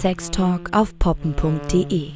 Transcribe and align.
Sextalk 0.00 0.70
auf 0.72 0.98
poppen.de. 0.98 2.12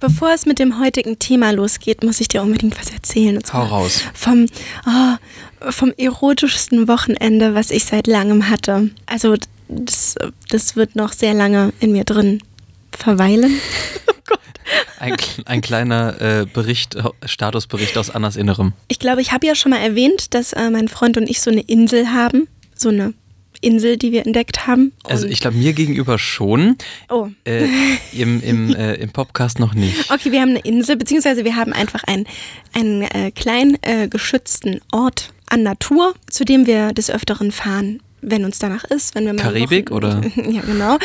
Bevor 0.00 0.32
es 0.34 0.44
mit 0.44 0.58
dem 0.58 0.80
heutigen 0.80 1.20
Thema 1.20 1.52
losgeht, 1.52 2.02
muss 2.02 2.20
ich 2.20 2.26
dir 2.26 2.42
unbedingt 2.42 2.76
was 2.80 2.90
erzählen. 2.90 3.38
Hau 3.52 3.62
raus. 3.62 4.02
Vom, 4.12 4.46
oh, 4.86 5.70
vom 5.70 5.92
erotischsten 5.96 6.88
Wochenende, 6.88 7.54
was 7.54 7.70
ich 7.70 7.84
seit 7.84 8.08
langem 8.08 8.50
hatte. 8.50 8.90
Also 9.06 9.36
das, 9.68 10.16
das 10.48 10.74
wird 10.74 10.96
noch 10.96 11.12
sehr 11.12 11.32
lange 11.32 11.72
in 11.78 11.92
mir 11.92 12.02
drin 12.02 12.42
verweilen. 12.90 13.60
Ein, 14.98 15.14
ein 15.44 15.60
kleiner 15.60 16.20
äh, 16.20 16.46
Bericht, 16.52 16.96
Statusbericht 17.24 17.96
aus 17.98 18.10
Annas 18.10 18.34
Innerem. 18.34 18.72
Ich 18.88 18.98
glaube, 18.98 19.20
ich 19.20 19.30
habe 19.30 19.46
ja 19.46 19.54
schon 19.54 19.70
mal 19.70 19.78
erwähnt, 19.78 20.34
dass 20.34 20.54
äh, 20.54 20.70
mein 20.70 20.88
Freund 20.88 21.16
und 21.16 21.30
ich 21.30 21.40
so 21.40 21.52
eine 21.52 21.60
Insel 21.60 22.08
haben. 22.12 22.48
So 22.74 22.88
eine 22.88 23.14
Insel, 23.60 23.96
die 23.96 24.12
wir 24.12 24.26
entdeckt 24.26 24.66
haben. 24.66 24.92
also 25.04 25.26
ich 25.26 25.40
glaube, 25.40 25.56
mir 25.56 25.72
gegenüber 25.72 26.18
schon. 26.18 26.76
Oh. 27.08 27.28
Äh, 27.44 27.66
Im 28.12 28.42
im, 28.42 28.74
äh, 28.76 28.94
Im 28.94 29.10
Podcast 29.10 29.58
noch 29.58 29.74
nicht. 29.74 30.10
Okay, 30.10 30.32
wir 30.32 30.40
haben 30.40 30.50
eine 30.50 30.60
Insel, 30.60 30.96
beziehungsweise 30.96 31.44
wir 31.44 31.56
haben 31.56 31.72
einfach 31.72 32.04
einen, 32.04 32.26
einen 32.72 33.02
äh, 33.02 33.30
kleinen 33.30 33.78
äh, 33.82 34.08
geschützten 34.08 34.80
Ort 34.92 35.32
an 35.48 35.62
Natur, 35.62 36.14
zu 36.28 36.44
dem 36.44 36.66
wir 36.66 36.92
des 36.92 37.10
Öfteren 37.10 37.52
fahren 37.52 38.00
wenn 38.26 38.44
uns 38.44 38.58
danach 38.58 38.84
ist, 38.84 39.14
wenn 39.14 39.24
wir 39.24 39.32
mal 39.32 39.42
Karibik 39.42 39.90
Wochen, 39.90 39.96
oder 39.96 40.20
ja 40.36 40.60
genau, 40.60 40.98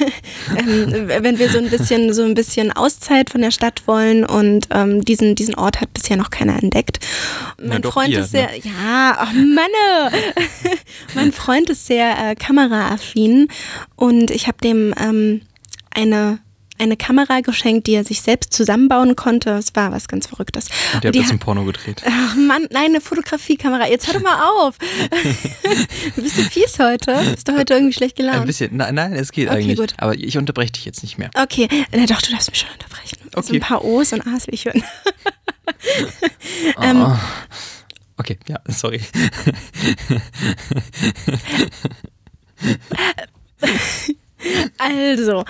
ähm, 0.56 1.08
wenn 1.22 1.38
wir 1.38 1.50
so 1.50 1.58
ein 1.58 1.68
bisschen 1.68 2.12
so 2.14 2.24
ein 2.24 2.34
bisschen 2.34 2.72
Auszeit 2.72 3.30
von 3.30 3.42
der 3.42 3.50
Stadt 3.50 3.86
wollen 3.86 4.24
und 4.24 4.68
ähm, 4.70 5.04
diesen 5.04 5.34
diesen 5.34 5.54
Ort 5.54 5.80
hat 5.80 5.92
bisher 5.92 6.16
noch 6.16 6.30
keiner 6.30 6.60
entdeckt. 6.60 6.98
Na 7.58 7.74
Mein 7.74 7.82
doch 7.82 7.92
Freund 7.92 8.08
ihr, 8.08 8.20
ist 8.20 8.30
sehr, 8.30 8.50
ne? 8.50 8.58
ja, 8.64 9.16
ach 9.18 9.32
Manne, 9.34 10.24
mein 11.14 11.32
Freund 11.32 11.68
ist 11.68 11.86
sehr 11.86 12.30
äh, 12.30 12.34
kameraaffin 12.34 13.48
und 13.94 14.30
ich 14.30 14.48
habe 14.48 14.58
dem 14.62 14.94
ähm, 14.98 15.42
eine 15.90 16.38
eine 16.78 16.96
Kamera 16.96 17.40
geschenkt, 17.40 17.86
die 17.86 17.94
er 17.94 18.04
sich 18.04 18.22
selbst 18.22 18.52
zusammenbauen 18.52 19.14
konnte. 19.16 19.50
Es 19.50 19.74
war 19.74 19.92
was 19.92 20.08
ganz 20.08 20.26
Verrücktes. 20.26 20.66
Und 20.94 21.04
ihr 21.04 21.08
habt 21.08 21.16
jetzt 21.16 21.30
ein 21.30 21.38
Porno 21.38 21.64
gedreht. 21.64 22.02
Ach 22.06 22.34
Mann, 22.34 22.66
nein, 22.70 22.86
eine 22.86 23.00
Fotografiekamera. 23.00 23.86
Jetzt 23.88 24.06
hör 24.08 24.14
doch 24.14 24.22
mal 24.22 24.42
auf. 24.66 24.76
Bist 26.16 26.38
du 26.38 26.42
fies 26.42 26.78
heute? 26.78 27.14
Bist 27.32 27.46
du 27.48 27.56
heute 27.56 27.74
irgendwie 27.74 27.92
schlecht 27.92 28.18
Ein 28.18 28.26
gelaunt? 28.26 28.46
bisschen. 28.46 28.76
Nein, 28.76 28.94
nein, 28.94 29.12
es 29.12 29.30
geht 29.32 29.48
Okay, 29.48 29.58
eigentlich. 29.58 29.78
gut. 29.78 29.94
Aber 29.98 30.14
ich 30.14 30.36
unterbreche 30.38 30.72
dich 30.72 30.84
jetzt 30.84 31.02
nicht 31.02 31.18
mehr. 31.18 31.30
Okay, 31.34 31.68
na 31.92 32.06
doch, 32.06 32.20
du 32.22 32.32
darfst 32.32 32.50
mich 32.50 32.58
schon 32.60 32.70
unterbrechen. 32.70 33.18
Okay. 33.34 33.54
ein 33.56 33.60
paar 33.60 33.84
O's 33.84 34.12
und 34.12 34.26
A's 34.26 34.46
will 34.46 34.54
ich 34.54 34.64
hören. 34.64 34.82
Ähm, 36.80 37.02
Oh. 37.06 37.16
Okay, 38.18 38.38
ja, 38.48 38.58
sorry. 38.68 39.00
Also, 44.78 45.44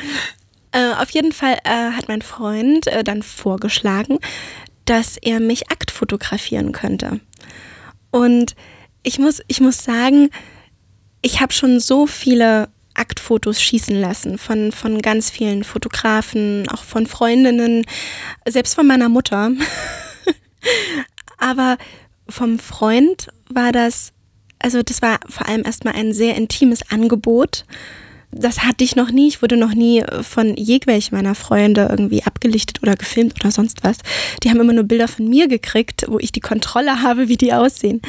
äh, 0.72 0.94
auf 0.94 1.10
jeden 1.10 1.32
Fall 1.32 1.58
äh, 1.64 1.92
hat 1.92 2.08
mein 2.08 2.22
Freund 2.22 2.86
äh, 2.86 3.04
dann 3.04 3.22
vorgeschlagen, 3.22 4.18
dass 4.84 5.16
er 5.16 5.40
mich 5.40 5.70
Akt 5.70 5.90
fotografieren 5.90 6.72
könnte. 6.72 7.20
Und 8.10 8.54
ich 9.02 9.18
muss, 9.18 9.40
ich 9.48 9.60
muss 9.60 9.84
sagen, 9.84 10.30
ich 11.22 11.40
habe 11.40 11.52
schon 11.52 11.80
so 11.80 12.06
viele 12.06 12.68
Aktfotos 12.94 13.62
schießen 13.62 13.98
lassen 13.98 14.38
von, 14.38 14.72
von 14.72 15.00
ganz 15.00 15.30
vielen 15.30 15.64
Fotografen, 15.64 16.68
auch 16.68 16.82
von 16.82 17.06
Freundinnen, 17.06 17.84
selbst 18.46 18.74
von 18.74 18.86
meiner 18.86 19.08
Mutter. 19.08 19.52
Aber 21.38 21.78
vom 22.28 22.58
Freund 22.58 23.28
war 23.48 23.72
das, 23.72 24.12
also 24.58 24.82
das 24.82 25.02
war 25.02 25.20
vor 25.28 25.48
allem 25.48 25.64
erstmal 25.64 25.94
ein 25.94 26.12
sehr 26.12 26.36
intimes 26.36 26.90
Angebot. 26.90 27.64
Das 28.34 28.64
hatte 28.64 28.82
ich 28.82 28.96
noch 28.96 29.10
nie. 29.10 29.28
Ich 29.28 29.42
wurde 29.42 29.58
noch 29.58 29.74
nie 29.74 30.02
von 30.22 30.56
jegwelchen 30.56 31.16
meiner 31.16 31.34
Freunde 31.34 31.86
irgendwie 31.90 32.22
abgelichtet 32.22 32.82
oder 32.82 32.96
gefilmt 32.96 33.34
oder 33.40 33.50
sonst 33.50 33.84
was. 33.84 33.98
Die 34.42 34.48
haben 34.48 34.58
immer 34.58 34.72
nur 34.72 34.84
Bilder 34.84 35.06
von 35.06 35.28
mir 35.28 35.48
gekriegt, 35.48 36.06
wo 36.08 36.18
ich 36.18 36.32
die 36.32 36.40
Kontrolle 36.40 37.02
habe, 37.02 37.28
wie 37.28 37.36
die 37.36 37.52
aussehen. 37.52 38.00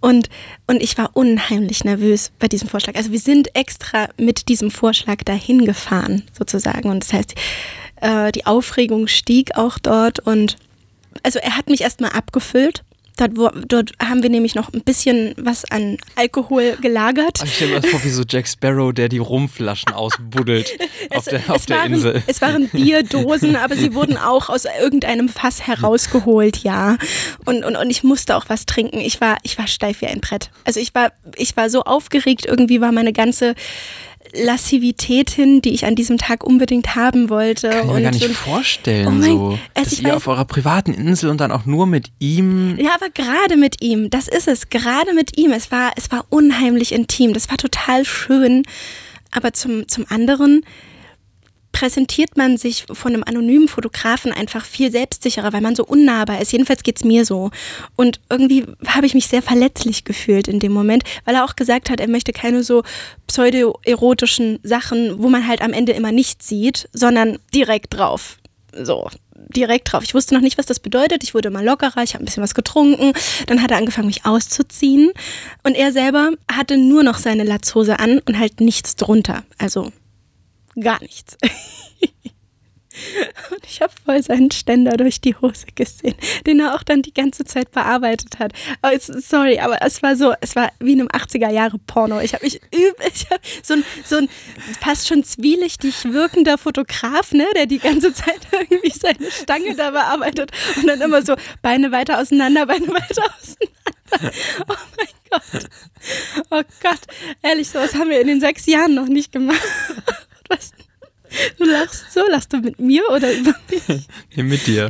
Und, 0.00 0.28
und 0.66 0.82
ich 0.82 0.98
war 0.98 1.10
unheimlich 1.14 1.82
nervös 1.82 2.30
bei 2.38 2.46
diesem 2.46 2.68
Vorschlag. 2.68 2.94
Also 2.94 3.10
wir 3.10 3.18
sind 3.18 3.56
extra 3.56 4.08
mit 4.18 4.48
diesem 4.48 4.70
Vorschlag 4.70 5.22
dahin 5.24 5.64
gefahren, 5.64 6.24
sozusagen. 6.38 6.90
Und 6.90 7.02
das 7.02 7.14
heißt, 7.14 7.34
äh, 8.02 8.32
die 8.32 8.44
Aufregung 8.44 9.06
stieg 9.06 9.56
auch 9.56 9.78
dort 9.78 10.20
und 10.20 10.58
also 11.22 11.38
er 11.38 11.56
hat 11.56 11.68
mich 11.68 11.80
erstmal 11.80 12.12
abgefüllt. 12.12 12.84
Dort, 13.20 13.36
wo, 13.36 13.50
dort 13.68 13.92
haben 14.02 14.22
wir 14.22 14.30
nämlich 14.30 14.54
noch 14.54 14.72
ein 14.72 14.80
bisschen 14.80 15.34
was 15.36 15.70
an 15.70 15.98
Alkohol 16.16 16.78
gelagert. 16.80 17.42
Ich 17.44 17.56
stelle 17.56 17.74
mir 17.74 17.80
das 17.82 17.90
vor, 17.90 18.02
wie 18.02 18.08
so 18.08 18.22
Jack 18.26 18.48
Sparrow, 18.48 18.94
der 18.94 19.10
die 19.10 19.18
Rumflaschen 19.18 19.92
ausbuddelt 19.92 20.78
auf 21.10 21.26
der, 21.26 21.42
auf 21.48 21.66
der 21.66 21.76
waren, 21.76 21.92
Insel. 21.92 22.22
es 22.26 22.40
waren 22.40 22.68
Bierdosen, 22.68 23.56
aber 23.56 23.76
sie 23.76 23.94
wurden 23.94 24.16
auch 24.16 24.48
aus 24.48 24.64
irgendeinem 24.64 25.28
Fass 25.28 25.66
herausgeholt, 25.66 26.64
ja. 26.64 26.96
Und, 27.44 27.62
und, 27.62 27.76
und 27.76 27.90
ich 27.90 28.02
musste 28.04 28.36
auch 28.36 28.46
was 28.48 28.64
trinken. 28.64 29.00
Ich 29.00 29.20
war, 29.20 29.36
ich 29.42 29.58
war 29.58 29.66
steif 29.66 30.00
wie 30.00 30.06
ein 30.06 30.22
Brett. 30.22 30.50
Also 30.64 30.80
ich 30.80 30.94
war, 30.94 31.12
ich 31.36 31.54
war 31.58 31.68
so 31.68 31.82
aufgeregt, 31.82 32.46
irgendwie 32.46 32.80
war 32.80 32.90
meine 32.90 33.12
ganze 33.12 33.54
Lassivität 34.34 35.30
hin, 35.30 35.60
die 35.62 35.70
ich 35.70 35.84
an 35.86 35.94
diesem 35.94 36.18
Tag 36.18 36.44
unbedingt 36.44 36.94
haben 36.96 37.30
wollte. 37.30 37.70
Kann 37.70 37.88
ich 37.88 37.94
mir 37.94 38.02
gar 38.02 38.10
nicht 38.12 38.26
vorstellen, 38.26 39.06
Oh 39.06 39.10
mein- 39.10 39.30
so. 39.30 39.46
also 39.50 39.58
dass 39.74 39.92
ich 39.92 40.02
ihr 40.02 40.10
weiß- 40.10 40.16
auf 40.16 40.26
eurer 40.28 40.44
privaten 40.44 40.94
Insel 40.94 41.30
und 41.30 41.40
dann 41.40 41.52
auch 41.52 41.66
nur 41.66 41.86
mit 41.86 42.08
ihm. 42.18 42.76
Ja, 42.78 42.94
aber 42.94 43.10
gerade 43.10 43.56
mit 43.56 43.82
ihm, 43.82 44.10
das 44.10 44.28
ist 44.28 44.48
es, 44.48 44.70
gerade 44.70 45.14
mit 45.14 45.36
ihm. 45.38 45.52
Es 45.52 45.70
war, 45.70 45.92
es 45.96 46.10
war 46.10 46.24
unheimlich 46.30 46.92
intim, 46.92 47.32
das 47.32 47.48
war 47.50 47.56
total 47.56 48.04
schön. 48.04 48.62
Aber 49.32 49.52
zum, 49.52 49.86
zum 49.88 50.06
anderen 50.08 50.62
präsentiert 51.72 52.36
man 52.36 52.56
sich 52.56 52.84
von 52.92 53.14
einem 53.14 53.24
anonymen 53.24 53.68
Fotografen 53.68 54.32
einfach 54.32 54.64
viel 54.64 54.90
selbstsicherer, 54.90 55.52
weil 55.52 55.60
man 55.60 55.76
so 55.76 55.84
unnahbar 55.84 56.40
ist. 56.40 56.52
Jedenfalls 56.52 56.82
geht's 56.82 57.04
mir 57.04 57.24
so. 57.24 57.50
Und 57.96 58.20
irgendwie 58.28 58.66
habe 58.86 59.06
ich 59.06 59.14
mich 59.14 59.26
sehr 59.26 59.42
verletzlich 59.42 60.04
gefühlt 60.04 60.48
in 60.48 60.60
dem 60.60 60.72
Moment, 60.72 61.04
weil 61.24 61.34
er 61.34 61.44
auch 61.44 61.56
gesagt 61.56 61.90
hat, 61.90 62.00
er 62.00 62.08
möchte 62.08 62.32
keine 62.32 62.62
so 62.62 62.82
pseudo-erotischen 63.26 64.58
Sachen, 64.62 65.22
wo 65.22 65.28
man 65.28 65.46
halt 65.46 65.62
am 65.62 65.72
Ende 65.72 65.92
immer 65.92 66.12
nichts 66.12 66.48
sieht, 66.48 66.88
sondern 66.92 67.38
direkt 67.54 67.94
drauf. 67.94 68.36
So, 68.72 69.08
direkt 69.48 69.92
drauf. 69.92 70.02
Ich 70.04 70.14
wusste 70.14 70.34
noch 70.34 70.42
nicht, 70.42 70.58
was 70.58 70.66
das 70.66 70.80
bedeutet. 70.80 71.22
Ich 71.22 71.34
wurde 71.34 71.48
immer 71.48 71.62
lockerer, 71.62 72.02
ich 72.02 72.14
habe 72.14 72.22
ein 72.22 72.26
bisschen 72.26 72.42
was 72.42 72.54
getrunken. 72.54 73.12
Dann 73.46 73.62
hat 73.62 73.70
er 73.70 73.78
angefangen, 73.78 74.06
mich 74.06 74.26
auszuziehen. 74.26 75.10
Und 75.62 75.74
er 75.74 75.92
selber 75.92 76.32
hatte 76.50 76.76
nur 76.76 77.02
noch 77.02 77.18
seine 77.18 77.44
Latzhose 77.44 77.98
an 77.98 78.20
und 78.26 78.38
halt 78.38 78.60
nichts 78.60 78.96
drunter. 78.96 79.44
Also 79.58 79.92
gar 80.80 81.00
nichts. 81.00 81.36
Und 83.50 83.64
ich 83.64 83.80
habe 83.80 83.92
voll 84.04 84.22
seinen 84.22 84.50
Ständer 84.50 84.96
durch 84.96 85.20
die 85.20 85.34
Hose 85.34 85.66
gesehen, 85.74 86.14
den 86.46 86.60
er 86.60 86.74
auch 86.74 86.82
dann 86.82 87.02
die 87.02 87.14
ganze 87.14 87.44
Zeit 87.44 87.70
bearbeitet 87.70 88.38
hat. 88.38 88.52
Aber 88.82 88.98
sorry, 88.98 89.58
aber 89.58 89.82
es 89.82 90.02
war 90.02 90.16
so, 90.16 90.34
es 90.40 90.56
war 90.56 90.70
wie 90.80 90.92
in 90.92 91.00
einem 91.00 91.08
80er 91.08 91.50
Jahre 91.50 91.78
Porno. 91.78 92.20
Ich 92.20 92.34
habe 92.34 92.44
mich 92.44 92.60
üb, 92.74 92.96
ich 93.12 93.30
hab 93.30 93.40
so 93.62 93.74
ein, 93.74 93.84
so 94.04 94.16
ein 94.16 94.28
fast 94.80 95.08
schon 95.08 95.24
zwielichtig 95.24 96.12
wirkender 96.12 96.58
Fotograf, 96.58 97.32
ne, 97.32 97.46
der 97.54 97.66
die 97.66 97.78
ganze 97.78 98.12
Zeit 98.12 98.40
irgendwie 98.52 98.90
seine 98.90 99.30
Stange 99.30 99.74
da 99.76 99.90
bearbeitet 99.90 100.50
und 100.76 100.86
dann 100.86 101.00
immer 101.00 101.22
so 101.22 101.36
Beine 101.62 101.92
weiter 101.92 102.18
auseinander, 102.18 102.66
Beine 102.66 102.88
weiter 102.88 103.24
auseinander. 103.40 104.32
Oh 104.68 104.74
mein 104.96 105.06
Gott. 105.30 105.68
Oh 106.50 106.62
Gott. 106.82 107.00
Ehrlich, 107.42 107.70
sowas 107.70 107.94
haben 107.94 108.10
wir 108.10 108.20
in 108.20 108.26
den 108.26 108.40
sechs 108.40 108.66
Jahren 108.66 108.94
noch 108.94 109.06
nicht 109.06 109.30
gemacht. 109.30 109.60
Was? 110.50 110.72
Du 111.58 111.64
lachst 111.64 112.12
so, 112.12 112.22
lachst 112.28 112.52
du 112.52 112.56
mit 112.58 112.80
mir 112.80 113.02
oder 113.14 113.32
über 113.32 113.54
mich? 113.70 114.08
Nee, 114.34 114.42
mit 114.42 114.66
dir. 114.66 114.88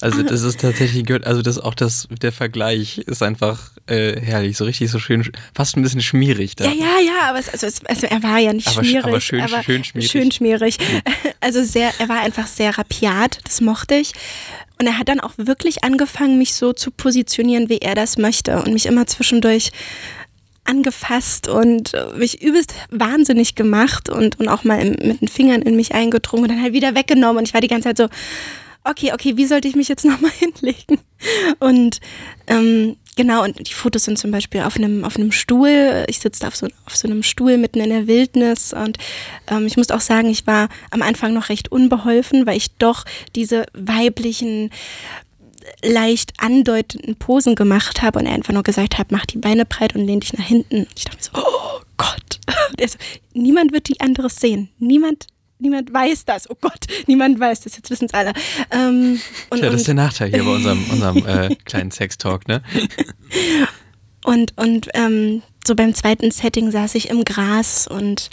Also 0.00 0.22
das 0.22 0.40
ist 0.40 0.60
tatsächlich 0.60 1.04
gehört, 1.04 1.26
also 1.26 1.42
das 1.42 1.58
auch 1.58 1.74
das, 1.74 2.08
der 2.22 2.32
Vergleich 2.32 2.98
ist 2.98 3.22
einfach 3.22 3.70
äh, 3.86 4.18
herrlich, 4.18 4.56
so 4.56 4.64
richtig 4.64 4.90
so 4.90 4.98
schön, 4.98 5.30
fast 5.54 5.76
ein 5.76 5.82
bisschen 5.82 6.00
schmierig 6.00 6.56
da. 6.56 6.64
Ja, 6.64 6.70
ja, 6.72 7.00
ja, 7.04 7.28
aber 7.28 7.38
es, 7.38 7.50
also, 7.50 7.66
es, 7.66 7.84
also 7.84 8.06
er 8.06 8.22
war 8.22 8.38
ja 8.38 8.54
nicht 8.54 8.66
Aber 8.68 8.80
sch- 8.80 8.84
schmierig. 8.88 9.04
aber 9.06 9.20
schön- 9.20 9.40
er 9.40 9.50
war 9.52 9.62
schön 9.62 9.84
schmierig. 9.84 10.10
Schön 10.10 10.32
schmierig. 10.32 10.78
Also 11.42 11.62
sehr, 11.62 11.92
er 11.98 12.08
war 12.08 12.20
einfach 12.22 12.46
sehr 12.46 12.78
rapiat, 12.78 13.40
das 13.44 13.60
mochte 13.60 13.96
ich. 13.96 14.12
Und 14.80 14.86
er 14.86 14.96
hat 14.98 15.08
dann 15.10 15.20
auch 15.20 15.32
wirklich 15.36 15.84
angefangen, 15.84 16.38
mich 16.38 16.54
so 16.54 16.72
zu 16.72 16.90
positionieren, 16.90 17.68
wie 17.68 17.78
er 17.78 17.94
das 17.94 18.16
möchte 18.16 18.56
und 18.62 18.72
mich 18.72 18.86
immer 18.86 19.06
zwischendurch 19.06 19.70
angefasst 20.64 21.48
und 21.48 21.94
äh, 21.94 22.06
mich 22.16 22.42
übelst 22.42 22.74
wahnsinnig 22.90 23.54
gemacht 23.54 24.08
und, 24.08 24.40
und 24.40 24.48
auch 24.48 24.64
mal 24.64 24.84
mit 24.84 25.20
den 25.20 25.28
Fingern 25.28 25.62
in 25.62 25.76
mich 25.76 25.94
eingedrungen 25.94 26.44
und 26.44 26.50
dann 26.50 26.62
halt 26.62 26.72
wieder 26.72 26.94
weggenommen. 26.94 27.38
Und 27.38 27.48
ich 27.48 27.54
war 27.54 27.60
die 27.60 27.68
ganze 27.68 27.88
Zeit 27.88 27.98
so, 27.98 28.08
okay, 28.84 29.12
okay, 29.12 29.36
wie 29.36 29.46
sollte 29.46 29.68
ich 29.68 29.76
mich 29.76 29.88
jetzt 29.88 30.04
nochmal 30.04 30.30
hinlegen? 30.30 30.98
Und 31.58 32.00
ähm, 32.46 32.96
genau, 33.16 33.44
und 33.44 33.66
die 33.68 33.72
Fotos 33.72 34.04
sind 34.04 34.18
zum 34.18 34.30
Beispiel 34.30 34.60
auf 34.60 34.76
einem, 34.76 35.04
auf 35.04 35.16
einem 35.16 35.32
Stuhl. 35.32 36.04
Ich 36.08 36.20
sitze 36.20 36.40
da 36.40 36.48
auf 36.48 36.56
so, 36.56 36.66
auf 36.86 36.96
so 36.96 37.08
einem 37.08 37.22
Stuhl 37.22 37.56
mitten 37.56 37.80
in 37.80 37.90
der 37.90 38.06
Wildnis 38.06 38.72
und 38.72 38.98
ähm, 39.50 39.66
ich 39.66 39.76
muss 39.76 39.90
auch 39.90 40.02
sagen, 40.02 40.28
ich 40.28 40.46
war 40.46 40.68
am 40.90 41.02
Anfang 41.02 41.32
noch 41.32 41.48
recht 41.48 41.72
unbeholfen, 41.72 42.46
weil 42.46 42.56
ich 42.56 42.76
doch 42.76 43.04
diese 43.34 43.66
weiblichen 43.72 44.70
leicht 45.82 46.32
andeutenden 46.38 47.16
Posen 47.16 47.54
gemacht 47.54 48.02
habe 48.02 48.18
und 48.18 48.26
er 48.26 48.34
einfach 48.34 48.52
nur 48.52 48.62
gesagt 48.62 48.98
hat, 48.98 49.12
mach 49.12 49.26
die 49.26 49.38
Beine 49.38 49.64
breit 49.64 49.94
und 49.94 50.06
lehn 50.06 50.20
dich 50.20 50.32
nach 50.32 50.44
hinten. 50.44 50.86
Ich 50.96 51.04
dachte 51.04 51.18
mir 51.18 51.22
so, 51.22 51.30
oh 51.34 51.80
Gott. 51.96 52.40
Und 52.70 52.80
er 52.80 52.88
so, 52.88 52.98
niemand 53.32 53.72
wird 53.72 53.88
die 53.88 54.00
anderes 54.00 54.36
sehen. 54.36 54.68
Niemand, 54.78 55.26
niemand 55.58 55.92
weiß 55.92 56.24
das. 56.24 56.50
Oh 56.50 56.56
Gott, 56.60 56.86
niemand 57.06 57.38
weiß 57.38 57.60
das. 57.60 57.76
Jetzt 57.76 57.90
wissen 57.90 58.06
es 58.06 58.14
alle. 58.14 58.32
Ähm, 58.70 59.20
und, 59.50 59.58
Tja, 59.58 59.70
das 59.70 59.80
ist 59.80 59.86
der 59.86 59.94
Nachteil 59.94 60.30
hier 60.30 60.44
bei 60.44 60.54
unserem, 60.54 60.84
unserem 60.90 61.26
äh, 61.26 61.54
kleinen 61.64 61.90
Sextalk, 61.90 62.48
ne? 62.48 62.62
und, 64.24 64.52
und 64.56 64.88
ähm, 64.94 65.42
so 65.66 65.74
beim 65.74 65.94
zweiten 65.94 66.30
Setting 66.30 66.70
saß 66.70 66.94
ich 66.96 67.08
im 67.10 67.24
Gras 67.24 67.86
und 67.86 68.30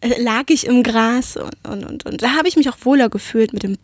äh, 0.00 0.20
lag 0.20 0.44
ich 0.48 0.66
im 0.66 0.82
Gras 0.82 1.36
und, 1.36 1.56
und, 1.66 1.84
und, 1.84 2.06
und 2.06 2.22
da 2.22 2.34
habe 2.34 2.48
ich 2.48 2.56
mich 2.56 2.68
auch 2.68 2.78
wohler 2.82 3.08
gefühlt 3.08 3.52
mit 3.52 3.62
dem 3.62 3.78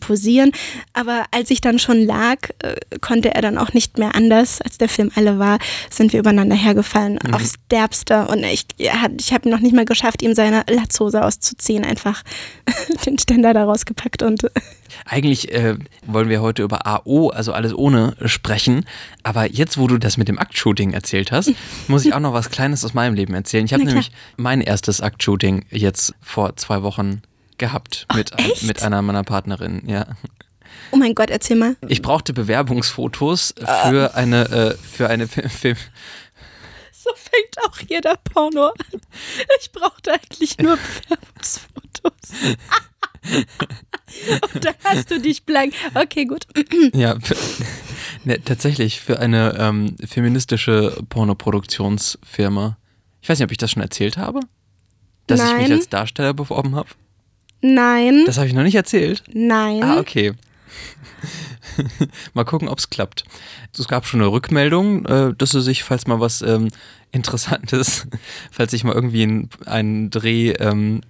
Posieren. 0.00 0.52
Aber 0.92 1.24
als 1.30 1.50
ich 1.50 1.60
dann 1.60 1.78
schon 1.78 2.04
lag, 2.04 2.38
äh, 2.62 2.76
konnte 3.00 3.34
er 3.34 3.42
dann 3.42 3.58
auch 3.58 3.72
nicht 3.72 3.98
mehr 3.98 4.14
anders, 4.14 4.60
als 4.60 4.78
der 4.78 4.88
Film 4.88 5.10
alle 5.14 5.38
war, 5.38 5.58
sind 5.90 6.12
wir 6.12 6.20
übereinander 6.20 6.56
hergefallen 6.56 7.18
Mhm. 7.22 7.34
aufs 7.34 7.54
Derbste. 7.70 8.26
Und 8.28 8.44
ich, 8.44 8.66
ich 8.78 9.32
habe 9.32 9.48
noch 9.48 9.60
nicht 9.60 9.74
mal 9.74 9.84
geschafft, 9.84 10.22
ihm 10.22 10.34
seine 10.34 10.64
Latzhose 10.68 11.22
auszuziehen, 11.24 11.84
einfach 11.84 12.22
den 13.06 13.18
Ständer 13.18 13.54
da 13.54 13.64
rausgepackt 13.64 14.22
und 14.22 14.42
Eigentlich 15.06 15.50
äh, 15.52 15.76
wollen 16.06 16.28
wir 16.28 16.42
heute 16.42 16.62
über 16.62 16.86
AO, 16.86 17.28
also 17.30 17.52
alles 17.52 17.74
ohne, 17.74 18.14
sprechen. 18.26 18.84
Aber 19.22 19.50
jetzt, 19.50 19.78
wo 19.78 19.86
du 19.86 19.96
das 19.98 20.16
mit 20.18 20.28
dem 20.28 20.38
Aktshooting 20.38 20.92
erzählt 20.92 21.32
hast, 21.32 21.52
muss 21.88 22.04
ich 22.04 22.12
auch 22.14 22.20
noch 22.20 22.34
was 22.34 22.50
Kleines 22.50 22.84
aus 22.84 22.92
meinem 22.94 23.14
Leben 23.14 23.34
erzählen. 23.34 23.64
Ich 23.64 23.72
habe 23.72 23.84
nämlich 23.84 24.12
mein 24.36 24.60
erstes 24.60 25.00
Aktshooting 25.00 25.64
jetzt 25.70 26.14
vor 26.20 26.56
zwei 26.56 26.82
Wochen 26.82 27.22
gehabt 27.62 28.06
mit, 28.14 28.32
ein, 28.38 28.44
echt? 28.50 28.64
mit 28.64 28.82
einer 28.82 29.00
meiner 29.02 29.22
Partnerinnen, 29.24 29.88
ja. 29.88 30.06
oh 30.90 30.96
mein 30.96 31.14
Gott, 31.14 31.30
erzähl 31.30 31.56
mal. 31.56 31.76
Ich 31.88 32.02
brauchte 32.02 32.32
Bewerbungsfotos 32.34 33.54
für 33.56 34.14
eine, 34.14 34.48
äh, 34.50 34.74
für 34.76 35.08
eine 35.08 35.26
Fi- 35.28 35.48
Film. 35.48 35.76
So 36.92 37.10
fängt 37.16 37.58
auch 37.66 37.78
jeder 37.88 38.16
Porno 38.16 38.66
an. 38.68 39.00
Ich 39.60 39.72
brauchte 39.72 40.12
eigentlich 40.12 40.58
nur 40.58 40.76
Bewerbungsfotos. 40.76 42.56
Und 44.54 44.64
da 44.64 44.70
hast 44.84 45.10
du 45.10 45.20
dich 45.20 45.44
blank. 45.44 45.74
Okay, 45.94 46.24
gut. 46.26 46.46
Ja, 46.92 47.18
für, 47.20 47.36
ne, 48.24 48.42
tatsächlich 48.44 49.00
für 49.00 49.18
eine 49.20 49.56
ähm, 49.58 49.96
feministische 50.06 50.96
Pornoproduktionsfirma. 51.08 52.76
Ich 53.20 53.28
weiß 53.28 53.38
nicht, 53.38 53.44
ob 53.46 53.52
ich 53.52 53.58
das 53.58 53.70
schon 53.70 53.82
erzählt 53.82 54.16
habe. 54.16 54.40
Dass 55.28 55.40
ich 55.40 55.52
mich 55.56 55.68
Nein. 55.68 55.72
als 55.78 55.88
Darsteller 55.88 56.34
beworben 56.34 56.74
habe. 56.76 56.88
Nein, 57.62 58.24
Das 58.26 58.36
habe 58.36 58.46
ich 58.48 58.52
noch 58.54 58.62
nicht 58.62 58.74
erzählt. 58.74 59.22
nein. 59.32 59.82
Ah, 59.82 59.98
okay. 59.98 60.32
mal 62.34 62.44
gucken, 62.44 62.68
ob 62.68 62.78
es 62.78 62.90
klappt. 62.90 63.24
Es 63.78 63.88
gab 63.88 64.06
schon 64.06 64.20
eine 64.20 64.30
Rückmeldung, 64.30 65.06
äh, 65.06 65.34
dass 65.36 65.52
sie 65.52 65.62
sich, 65.62 65.84
falls 65.84 66.06
mal 66.06 66.20
was 66.20 66.42
ähm, 66.42 66.68
Interessantes, 67.12 68.06
falls 68.50 68.72
sich 68.72 68.84
mal 68.84 68.94
irgendwie 68.94 69.22
ein, 69.24 69.48
ein 69.66 70.10
Dreh 70.10 70.50
ähm, 70.52 71.00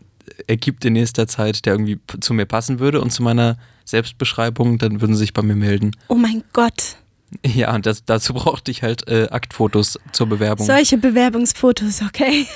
ergibt 0.46 0.84
in 0.84 0.92
nächster 0.92 1.26
Zeit, 1.26 1.64
der 1.66 1.74
irgendwie 1.74 1.98
zu 2.20 2.34
mir 2.34 2.46
passen 2.46 2.78
würde 2.78 3.00
und 3.00 3.10
zu 3.10 3.22
meiner 3.22 3.56
Selbstbeschreibung, 3.84 4.78
dann 4.78 5.00
würden 5.00 5.14
sie 5.14 5.20
sich 5.20 5.32
bei 5.32 5.42
mir 5.42 5.56
melden. 5.56 5.92
Oh 6.08 6.14
mein 6.14 6.44
Gott. 6.52 6.96
Ja, 7.46 7.74
und 7.74 7.86
das, 7.86 8.04
dazu 8.04 8.34
brauchte 8.34 8.70
ich 8.70 8.82
halt 8.82 9.08
äh, 9.08 9.26
Aktfotos 9.30 9.98
zur 10.12 10.26
Bewerbung. 10.26 10.66
Solche 10.66 10.98
Bewerbungsfotos, 10.98 12.02
okay. 12.02 12.46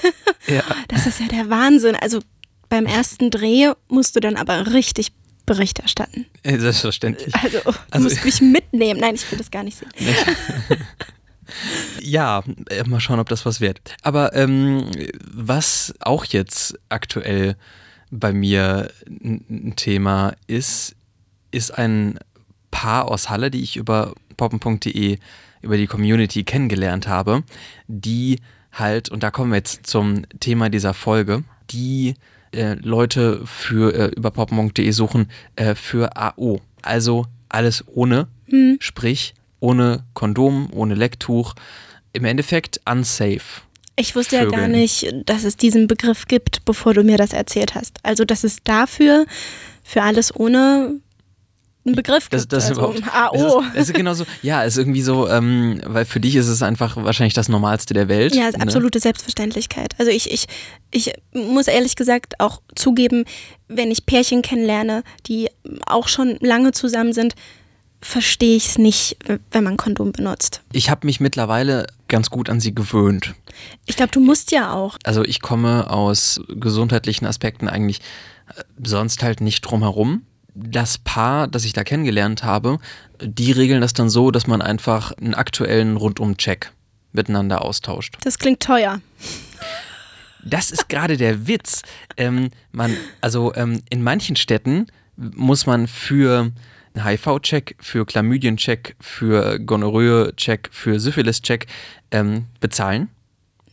Ja. 0.48 0.62
Das 0.88 1.06
ist 1.06 1.18
ja 1.18 1.28
der 1.28 1.48
Wahnsinn. 1.48 1.96
Also 1.96 2.20
beim 2.68 2.86
ersten 2.86 3.30
Dreh 3.30 3.72
musst 3.88 4.16
du 4.16 4.20
dann 4.20 4.36
aber 4.36 4.72
richtig 4.72 5.12
Bericht 5.46 5.78
erstatten. 5.78 6.26
Äh, 6.42 6.58
Selbstverständlich. 6.58 7.34
Also, 7.34 7.58
du 7.60 7.72
Also- 7.90 8.08
musst 8.08 8.24
mich 8.24 8.40
mitnehmen. 8.40 8.98
Nein, 9.00 9.14
ich 9.14 9.30
will 9.30 9.38
das 9.38 9.50
gar 9.50 9.62
nicht 9.62 9.78
sehen. 9.78 9.90
Ja, 12.02 12.42
äh, 12.70 12.82
mal 12.88 12.98
schauen, 13.00 13.20
ob 13.20 13.28
das 13.28 13.46
was 13.46 13.60
wird. 13.60 13.80
Aber 14.02 14.34
ähm, 14.34 14.90
was 15.32 15.94
auch 16.00 16.24
jetzt 16.24 16.76
aktuell 16.88 17.56
bei 18.10 18.32
mir 18.32 18.90
ein 19.08 19.44
ein 19.48 19.76
Thema 19.76 20.32
ist, 20.48 20.96
ist 21.52 21.70
ein 21.78 22.18
Paar 22.72 23.06
aus 23.08 23.30
Halle, 23.30 23.50
die 23.52 23.62
ich 23.62 23.76
über 23.76 24.12
poppen.de, 24.36 25.18
über 25.62 25.76
die 25.76 25.86
Community 25.86 26.42
kennengelernt 26.42 27.06
habe, 27.06 27.44
die 27.86 28.40
halt, 28.72 29.08
und 29.08 29.22
da 29.22 29.30
kommen 29.30 29.52
wir 29.52 29.58
jetzt 29.58 29.86
zum 29.86 30.28
Thema 30.40 30.68
dieser 30.68 30.94
Folge, 30.94 31.44
die 31.70 32.14
äh, 32.52 32.74
Leute 32.74 33.40
für 33.44 33.94
äh, 33.94 34.06
über 34.16 34.30
poppen.de 34.30 34.90
suchen 34.90 35.30
äh, 35.56 35.74
für 35.74 36.16
AO. 36.16 36.60
Also 36.82 37.26
alles 37.48 37.84
ohne, 37.86 38.28
sprich 38.80 39.34
ohne 39.60 40.04
Kondom, 40.14 40.68
ohne 40.72 40.94
Lecktuch. 40.94 41.54
Im 42.12 42.24
Endeffekt 42.24 42.80
unsafe. 42.88 43.62
Ich 43.96 44.14
wusste 44.14 44.36
ja 44.36 44.42
gar 44.44 44.64
Vögeln. 44.64 44.72
nicht, 44.72 45.12
dass 45.24 45.44
es 45.44 45.56
diesen 45.56 45.86
Begriff 45.86 46.26
gibt, 46.26 46.64
bevor 46.64 46.92
du 46.94 47.02
mir 47.02 47.16
das 47.16 47.32
erzählt 47.32 47.74
hast. 47.74 47.98
Also, 48.02 48.24
dass 48.24 48.44
es 48.44 48.62
dafür, 48.62 49.26
für 49.82 50.02
alles 50.02 50.34
ohne 50.34 51.00
einen 51.86 51.94
Begriff 51.94 52.28
Das, 52.28 52.42
gibt. 52.42 52.52
das 52.52 52.68
also. 52.68 52.94
AO. 53.12 53.32
Es 53.34 53.42
ist, 53.42 53.74
es 53.74 53.88
ist 53.88 53.94
genau 53.94 54.14
so, 54.14 54.24
ja, 54.42 54.64
es 54.64 54.74
ist 54.74 54.78
irgendwie 54.78 55.02
so, 55.02 55.28
ähm, 55.28 55.80
weil 55.84 56.04
für 56.04 56.20
dich 56.20 56.36
ist 56.36 56.48
es 56.48 56.62
einfach 56.62 56.96
wahrscheinlich 56.96 57.34
das 57.34 57.48
Normalste 57.48 57.94
der 57.94 58.08
Welt. 58.08 58.34
Ja, 58.34 58.48
ist 58.48 58.58
ne? 58.58 58.62
absolute 58.62 58.98
Selbstverständlichkeit. 59.00 59.94
Also 59.98 60.10
ich, 60.10 60.30
ich, 60.32 60.46
ich 60.90 61.12
muss 61.32 61.68
ehrlich 61.68 61.96
gesagt 61.96 62.40
auch 62.40 62.60
zugeben, 62.74 63.24
wenn 63.68 63.90
ich 63.90 64.06
Pärchen 64.06 64.42
kennenlerne, 64.42 65.02
die 65.26 65.48
auch 65.86 66.08
schon 66.08 66.36
lange 66.40 66.72
zusammen 66.72 67.12
sind, 67.12 67.34
verstehe 68.00 68.56
ich 68.56 68.66
es 68.66 68.78
nicht, 68.78 69.16
wenn 69.50 69.64
man 69.64 69.76
Kondom 69.76 70.12
benutzt. 70.12 70.62
Ich 70.72 70.90
habe 70.90 71.06
mich 71.06 71.20
mittlerweile 71.20 71.86
ganz 72.08 72.30
gut 72.30 72.48
an 72.48 72.60
sie 72.60 72.74
gewöhnt. 72.74 73.34
Ich 73.86 73.96
glaube, 73.96 74.12
du 74.12 74.20
musst 74.20 74.52
ja 74.52 74.72
auch. 74.72 74.96
Also 75.04 75.24
ich 75.24 75.40
komme 75.40 75.90
aus 75.90 76.40
gesundheitlichen 76.48 77.26
Aspekten 77.26 77.68
eigentlich 77.68 78.00
äh, 78.54 78.62
sonst 78.82 79.22
halt 79.22 79.40
nicht 79.40 79.62
drum 79.62 79.82
herum. 79.82 80.22
Das 80.58 80.96
Paar, 80.96 81.48
das 81.48 81.66
ich 81.66 81.74
da 81.74 81.84
kennengelernt 81.84 82.42
habe, 82.42 82.78
die 83.20 83.52
regeln 83.52 83.82
das 83.82 83.92
dann 83.92 84.08
so, 84.08 84.30
dass 84.30 84.46
man 84.46 84.62
einfach 84.62 85.12
einen 85.12 85.34
aktuellen 85.34 85.96
Rundum-Check 85.96 86.72
miteinander 87.12 87.62
austauscht. 87.62 88.16
Das 88.22 88.38
klingt 88.38 88.62
teuer. 88.62 89.00
Das 90.44 90.70
ist 90.70 90.88
gerade 90.88 91.16
der 91.16 91.46
Witz. 91.46 91.82
Ähm, 92.16 92.50
man, 92.72 92.96
also 93.20 93.54
ähm, 93.54 93.82
in 93.90 94.02
manchen 94.02 94.36
Städten 94.36 94.86
muss 95.16 95.66
man 95.66 95.88
für 95.88 96.52
einen 96.94 97.04
HIV-Check, 97.04 97.76
für 97.80 98.06
Chlamydien-Check, 98.06 98.96
für 99.00 99.58
Gonorrhoe-Check, 99.58 100.70
für 100.72 100.98
Syphilis-Check 101.00 101.66
ähm, 102.12 102.46
bezahlen. 102.60 103.08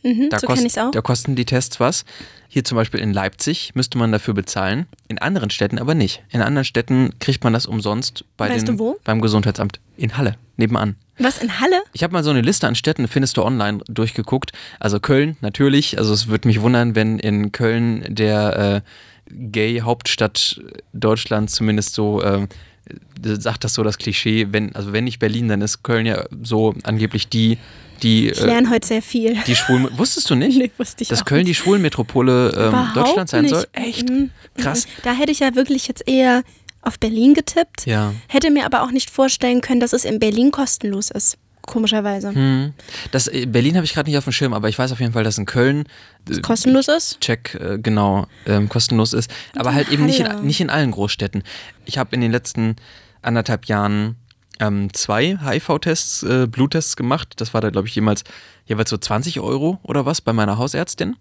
Mhm, 0.04 0.28
Da, 0.30 0.38
so 0.38 0.46
kost- 0.46 0.56
kenne 0.58 0.66
ich 0.68 0.72
es 0.74 0.78
auch. 0.78 0.90
da 0.90 1.00
kosten 1.00 1.34
die 1.34 1.44
Tests 1.46 1.80
was. 1.80 2.04
Hier 2.48 2.62
zum 2.62 2.76
Beispiel 2.76 3.00
in 3.00 3.12
Leipzig 3.12 3.72
müsste 3.74 3.98
man 3.98 4.12
dafür 4.12 4.34
bezahlen, 4.34 4.86
in 5.08 5.18
anderen 5.18 5.50
Städten 5.50 5.78
aber 5.78 5.94
nicht. 5.94 6.22
In 6.30 6.40
anderen 6.42 6.64
Städten 6.64 7.10
kriegt 7.18 7.42
man 7.42 7.52
das 7.52 7.66
umsonst 7.66 8.24
bei 8.36 8.48
Weißt 8.48 8.68
den, 8.68 8.76
du 8.76 8.84
wo? 8.84 8.96
beim 9.02 9.20
Gesundheitsamt. 9.20 9.80
In 9.96 10.16
Halle, 10.16 10.36
nebenan. 10.56 10.94
Was, 11.18 11.38
in 11.38 11.58
Halle? 11.60 11.80
Ich 11.94 12.02
habe 12.02 12.12
mal 12.12 12.22
so 12.22 12.30
eine 12.30 12.42
Liste 12.42 12.68
an 12.68 12.74
Städten, 12.74 13.08
findest 13.08 13.36
du 13.38 13.42
online, 13.42 13.78
durchgeguckt. 13.88 14.52
Also 14.78 15.00
Köln 15.00 15.36
natürlich. 15.40 15.98
Also 15.98 16.12
es 16.12 16.28
würde 16.28 16.46
mich 16.48 16.60
wundern, 16.60 16.94
wenn 16.94 17.18
in 17.18 17.50
Köln 17.50 18.04
der 18.08 18.82
äh, 19.30 19.32
Gay-Hauptstadt 19.50 20.60
Deutschlands 20.92 21.54
zumindest 21.54 21.94
so, 21.94 22.20
äh, 22.22 22.46
sagt 23.22 23.64
das 23.64 23.74
so 23.74 23.82
das 23.82 23.98
Klischee, 23.98 24.48
wenn, 24.50 24.74
also 24.74 24.92
wenn 24.92 25.04
nicht 25.04 25.18
Berlin, 25.18 25.48
dann 25.48 25.62
ist 25.62 25.82
Köln 25.82 26.06
ja 26.06 26.24
so 26.42 26.74
angeblich 26.82 27.28
die, 27.28 27.58
die, 28.02 28.28
Ich 28.30 28.40
äh, 28.40 28.46
lerne 28.46 28.70
heute 28.70 28.86
sehr 28.86 29.02
viel. 29.02 29.36
die 29.46 29.56
Schwulen. 29.56 29.88
Wusstest 29.96 30.28
du 30.30 30.34
nicht? 30.34 30.58
Nee, 30.58 30.70
wusste 30.78 31.02
ich 31.02 31.08
dass 31.08 31.24
Köln 31.24 31.44
die 31.44 31.50
nicht. 31.50 31.58
Schwulenmetropole 31.58 32.50
ähm, 32.56 32.68
Überhaupt 32.68 32.96
Deutschlands 32.96 33.30
sein 33.32 33.42
nicht. 33.42 33.54
soll? 33.54 33.66
Echt? 33.72 34.08
Mhm. 34.08 34.30
Krass. 34.58 34.86
Mhm. 34.86 34.90
Da 35.04 35.12
hätte 35.12 35.32
ich 35.32 35.40
ja 35.40 35.54
wirklich 35.54 35.88
jetzt 35.88 36.06
eher 36.08 36.42
auf 36.82 36.98
Berlin 36.98 37.34
getippt. 37.34 37.86
Ja. 37.86 38.12
Hätte 38.28 38.50
mir 38.50 38.66
aber 38.66 38.82
auch 38.82 38.90
nicht 38.90 39.10
vorstellen 39.10 39.60
können, 39.62 39.80
dass 39.80 39.92
es 39.92 40.04
in 40.04 40.18
Berlin 40.18 40.50
kostenlos 40.50 41.10
ist. 41.10 41.38
Komischerweise. 41.62 42.34
Hm. 42.34 42.74
Das, 43.10 43.26
äh, 43.26 43.46
Berlin 43.46 43.76
habe 43.76 43.86
ich 43.86 43.94
gerade 43.94 44.10
nicht 44.10 44.18
auf 44.18 44.24
dem 44.24 44.34
Schirm, 44.34 44.52
aber 44.52 44.68
ich 44.68 44.78
weiß 44.78 44.92
auf 44.92 45.00
jeden 45.00 45.14
Fall, 45.14 45.24
dass 45.24 45.38
in 45.38 45.46
Köln 45.46 45.84
äh, 46.30 46.40
Kostenlos 46.42 46.88
ist? 46.88 47.18
Check 47.22 47.54
äh, 47.54 47.78
genau 47.78 48.26
ähm, 48.46 48.68
kostenlos 48.68 49.14
ist. 49.14 49.30
Aber 49.56 49.72
halt 49.72 49.88
eben 49.90 50.04
nicht 50.04 50.20
in, 50.20 50.44
nicht 50.44 50.60
in 50.60 50.68
allen 50.68 50.90
Großstädten. 50.90 51.42
Ich 51.86 51.96
habe 51.96 52.14
in 52.14 52.20
den 52.20 52.32
letzten 52.32 52.76
anderthalb 53.22 53.64
Jahren 53.64 54.16
ähm, 54.60 54.92
zwei 54.92 55.38
HIV-Tests, 55.42 56.22
äh, 56.22 56.46
Bluttests 56.46 56.96
gemacht. 56.96 57.34
Das 57.36 57.54
war 57.54 57.60
da, 57.60 57.70
glaube 57.70 57.88
ich, 57.88 57.94
jemals, 57.94 58.24
jeweils 58.66 58.90
so 58.90 58.96
20 58.96 59.40
Euro 59.40 59.78
oder 59.82 60.06
was 60.06 60.20
bei 60.20 60.32
meiner 60.32 60.58
Hausärztin. 60.58 61.16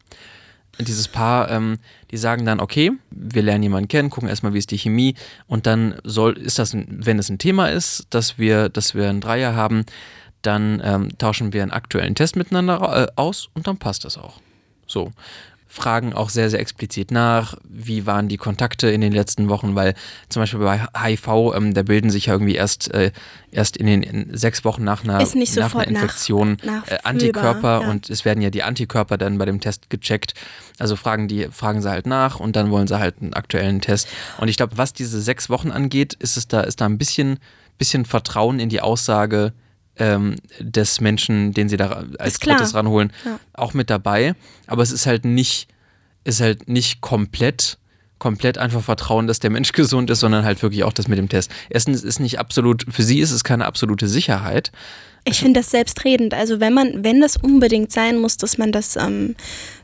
Dieses 0.80 1.08
Paar, 1.08 1.52
ähm, 1.52 1.78
die 2.10 2.18
sagen 2.18 2.46
dann, 2.46 2.60
okay, 2.60 2.92
wir 3.12 3.44
lernen 3.44 3.64
jemanden 3.64 3.88
kennen, 3.88 4.10
gucken 4.10 4.28
erstmal, 4.28 4.54
wie 4.54 4.58
ist 4.58 4.72
die 4.72 4.78
Chemie 4.78 5.14
und 5.46 5.68
dann 5.68 6.00
soll, 6.04 6.36
ist 6.38 6.58
das, 6.58 6.74
wenn 6.74 7.20
es 7.20 7.30
ein 7.30 7.38
Thema 7.38 7.68
ist, 7.68 8.08
dass 8.10 8.40
wir, 8.40 8.70
dass 8.70 8.96
wir 8.96 9.08
einen 9.08 9.22
Dreier 9.22 9.56
haben, 9.56 9.86
dann 10.42 10.82
ähm, 10.84 11.10
tauschen 11.20 11.54
wir 11.54 11.62
einen 11.62 11.72
aktuellen 11.72 12.16
Test 12.16 12.36
miteinander 12.36 13.08
äh, 13.08 13.12
aus 13.16 13.50
und 13.54 13.68
dann 13.68 13.78
passt 13.78 14.04
das 14.04 14.18
auch. 14.18 14.40
So. 14.88 15.12
Fragen 15.74 16.14
auch 16.14 16.30
sehr, 16.30 16.52
sehr 16.52 16.60
explizit 16.60 17.10
nach, 17.10 17.58
wie 17.68 18.06
waren 18.06 18.28
die 18.28 18.38
Kontakte 18.38 18.92
in 18.92 19.02
den 19.02 19.12
letzten 19.12 19.50
Wochen, 19.50 19.74
weil 19.74 19.96
zum 20.30 20.44
Beispiel 20.44 20.60
bei 20.60 20.88
HIV, 20.96 21.56
ähm, 21.56 21.74
da 21.74 21.82
bilden 21.82 22.12
sich 22.12 22.28
ja 22.28 22.34
irgendwie 22.34 22.54
erst, 22.54 22.94
äh, 22.94 23.12
erst 23.52 23.78
in 23.78 23.88
den 23.88 24.04
in 24.04 24.38
sechs 24.38 24.64
Wochen 24.66 24.84
nach 24.84 25.04
einer, 25.04 25.18
nach 25.18 25.74
einer 25.74 25.88
Infektion 25.88 26.58
nach, 26.62 26.88
äh, 26.88 27.00
Antikörper 27.04 27.82
ja. 27.82 27.90
und 27.90 28.12
es 28.12 28.24
werden 28.24 28.44
ja 28.44 28.52
die 28.52 28.62
Antikörper 28.62 29.18
dann 29.18 29.40
bei 29.40 29.46
dem 29.46 29.62
Test 29.62 29.90
gecheckt. 29.90 30.36
Also 30.78 30.96
fragen 30.96 31.28
die, 31.28 31.48
fragen 31.52 31.82
sie 31.82 31.90
halt 31.90 32.06
nach 32.06 32.40
und 32.40 32.56
dann 32.56 32.70
wollen 32.70 32.86
sie 32.86 33.00
halt 33.00 33.16
einen 33.22 33.34
aktuellen 33.34 33.82
Test. 33.82 34.08
Und 34.38 34.50
ich 34.50 34.58
glaube, 34.58 34.78
was 34.78 34.94
diese 34.94 35.20
sechs 35.22 35.50
Wochen 35.50 35.72
angeht, 35.72 36.14
ist 36.14 36.38
es 36.38 36.48
da, 36.48 36.62
ist 36.62 36.82
da 36.82 36.86
ein 36.86 37.00
bisschen, 37.00 37.40
bisschen 37.80 38.06
Vertrauen 38.06 38.60
in 38.60 38.70
die 38.70 38.82
Aussage, 38.82 39.54
ähm, 39.98 40.36
des 40.60 41.02
Menschen, 41.02 41.54
den 41.54 41.70
sie 41.70 41.78
da 41.78 42.04
als 42.20 42.40
drittes 42.40 42.74
ranholen, 42.74 43.12
ja. 43.26 43.40
auch 43.54 43.74
mit 43.74 43.90
dabei. 43.90 44.36
Aber 44.68 44.82
es 44.82 44.92
ist 44.92 45.06
halt 45.06 45.26
nicht, 45.26 45.68
ist 46.24 46.42
halt 46.42 46.68
nicht 46.68 47.02
komplett, 47.02 47.78
komplett 48.18 48.58
einfach 48.58 48.82
Vertrauen, 48.82 49.28
dass 49.28 49.40
der 49.40 49.50
Mensch 49.50 49.72
gesund 49.74 50.10
ist, 50.10 50.22
sondern 50.22 50.46
halt 50.46 50.62
wirklich 50.62 50.84
auch 50.84 50.94
das 50.94 51.08
mit 51.08 51.18
dem 51.18 51.30
Test. 51.30 51.52
Erstens 51.70 52.04
ist 52.04 52.20
nicht 52.20 52.40
absolut, 52.40 52.86
für 52.90 53.04
sie 53.04 53.20
ist 53.20 53.32
es 53.32 53.44
keine 53.44 53.66
absolute 53.66 54.08
Sicherheit. 54.08 54.72
Ich 55.26 55.40
finde 55.40 55.62
das 55.62 55.72
selbstredend. 55.72 56.34
Also 56.34 56.60
wenn 56.60 56.74
man, 56.74 57.04
wenn 57.04 57.22
das 57.22 57.38
unbedingt 57.38 57.94
sein 57.94 58.18
muss, 58.18 58.36
dass 58.36 58.58
man 58.58 58.74
das 58.74 58.98
ähm, 58.98 59.36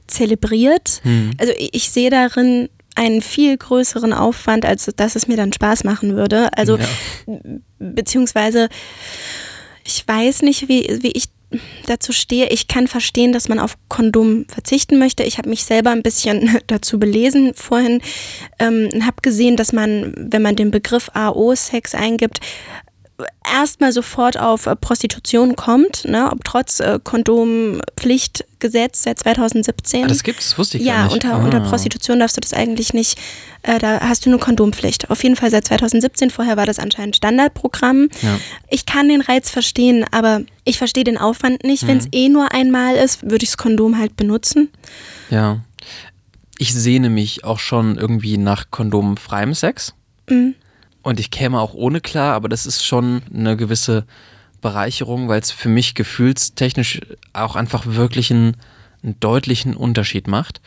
zelebriert. 0.07 0.99
Hm. 1.03 1.31
Also 1.37 1.53
ich, 1.57 1.73
ich 1.73 1.89
sehe 1.91 2.09
darin 2.09 2.67
einen 2.95 3.21
viel 3.21 3.55
größeren 3.55 4.11
Aufwand, 4.11 4.65
als 4.65 4.91
dass 4.97 5.15
es 5.15 5.27
mir 5.27 5.37
dann 5.37 5.53
Spaß 5.53 5.85
machen 5.85 6.17
würde. 6.17 6.49
Also 6.57 6.77
ja. 6.77 6.85
beziehungsweise 7.79 8.67
ich 9.89 10.07
weiß 10.07 10.43
nicht, 10.43 10.69
wie, 10.69 10.99
wie 11.01 11.11
ich 11.11 11.29
dazu 11.87 12.11
stehe. 12.11 12.49
Ich 12.49 12.67
kann 12.67 12.87
verstehen, 12.87 13.33
dass 13.33 13.49
man 13.49 13.57
auf 13.57 13.75
Kondom 13.87 14.45
verzichten 14.47 14.99
möchte. 14.99 15.23
Ich 15.23 15.39
habe 15.39 15.49
mich 15.49 15.63
selber 15.63 15.89
ein 15.89 16.03
bisschen 16.03 16.59
dazu 16.67 16.99
belesen 16.99 17.53
vorhin 17.55 18.01
ähm, 18.59 18.89
habe 19.03 19.21
gesehen, 19.23 19.55
dass 19.57 19.73
man, 19.73 20.13
wenn 20.15 20.43
man 20.43 20.55
den 20.55 20.69
Begriff 20.69 21.09
AO-Sex 21.13 21.95
eingibt, 21.95 22.39
erstmal 23.45 23.91
sofort 23.91 24.39
auf 24.39 24.65
äh, 24.65 24.75
Prostitution 24.75 25.55
kommt, 25.55 26.05
ne, 26.05 26.31
ob 26.31 26.43
trotz 26.43 26.79
äh, 26.79 26.99
Kondompflichtgesetz 27.03 29.03
seit 29.03 29.19
2017. 29.19 30.03
Ah, 30.03 30.07
das 30.07 30.23
gibt 30.23 30.39
es, 30.39 30.57
wusste 30.57 30.77
ich 30.77 30.85
ja, 30.85 30.95
gar 30.95 31.03
nicht. 31.05 31.13
Unter, 31.13 31.35
ah. 31.35 31.43
unter 31.43 31.59
Prostitution 31.61 32.19
darfst 32.19 32.37
du 32.37 32.41
das 32.41 32.53
eigentlich 32.53 32.93
nicht, 32.93 33.19
äh, 33.63 33.79
da 33.79 33.99
hast 34.01 34.25
du 34.25 34.29
eine 34.29 34.39
Kondompflicht. 34.39 35.09
Auf 35.09 35.23
jeden 35.23 35.35
Fall 35.35 35.51
seit 35.51 35.65
2017, 35.65 36.29
vorher 36.29 36.57
war 36.57 36.65
das 36.65 36.79
anscheinend 36.79 37.15
Standardprogramm. 37.15 38.09
Ja. 38.21 38.39
Ich 38.69 38.85
kann 38.85 39.09
den 39.09 39.21
Reiz 39.21 39.49
verstehen, 39.49 40.05
aber 40.11 40.41
ich 40.63 40.77
verstehe 40.77 41.03
den 41.03 41.17
Aufwand 41.17 41.63
nicht. 41.63 41.83
Mhm. 41.83 41.87
Wenn 41.87 41.97
es 41.97 42.07
eh 42.11 42.29
nur 42.29 42.53
einmal 42.53 42.95
ist, 42.95 43.23
würde 43.23 43.43
ich 43.43 43.49
das 43.49 43.57
Kondom 43.57 43.97
halt 43.97 44.15
benutzen. 44.15 44.69
Ja. 45.29 45.59
Ich 46.57 46.73
sehne 46.73 47.09
mich 47.09 47.45
auch 47.45 47.59
schon 47.59 47.97
irgendwie 47.97 48.37
nach 48.37 48.69
kondomfreiem 48.69 49.53
Sex. 49.53 49.93
Mhm. 50.29 50.55
Und 51.01 51.19
ich 51.19 51.31
käme 51.31 51.59
auch 51.59 51.73
ohne 51.73 52.01
klar, 52.01 52.33
aber 52.33 52.49
das 52.49 52.65
ist 52.65 52.85
schon 52.85 53.21
eine 53.33 53.55
gewisse 53.55 54.05
Bereicherung, 54.61 55.29
weil 55.29 55.41
es 55.41 55.51
für 55.51 55.69
mich 55.69 55.95
gefühlstechnisch 55.95 57.01
auch 57.33 57.55
einfach 57.55 57.85
wirklich 57.85 58.31
einen, 58.31 58.57
einen 59.03 59.19
deutlichen 59.19 59.75
Unterschied 59.75 60.27
macht. 60.27 60.61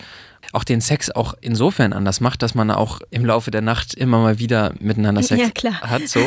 Auch 0.53 0.65
den 0.65 0.81
Sex 0.81 1.11
auch 1.11 1.35
insofern 1.41 1.93
anders 1.93 2.21
macht, 2.21 2.43
dass 2.43 2.55
man 2.55 2.71
auch 2.71 3.01
im 3.11 3.25
Laufe 3.25 3.51
der 3.51 3.62
Nacht 3.62 3.95
immer 3.95 4.19
mal 4.19 4.39
wieder 4.39 4.75
miteinander 4.81 5.23
Sex 5.23 5.53
ja, 5.62 5.81
hat 5.81 6.09
so. 6.09 6.21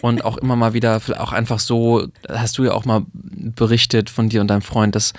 Und 0.00 0.24
auch 0.24 0.36
immer 0.36 0.54
mal 0.54 0.74
wieder 0.74 1.00
auch 1.18 1.32
einfach 1.32 1.58
so 1.58 2.06
hast 2.28 2.58
du 2.58 2.64
ja 2.64 2.72
auch 2.72 2.84
mal 2.84 3.02
berichtet 3.12 4.10
von 4.10 4.28
dir 4.28 4.40
und 4.40 4.48
deinem 4.48 4.62
Freund, 4.62 4.94
dass 4.94 5.12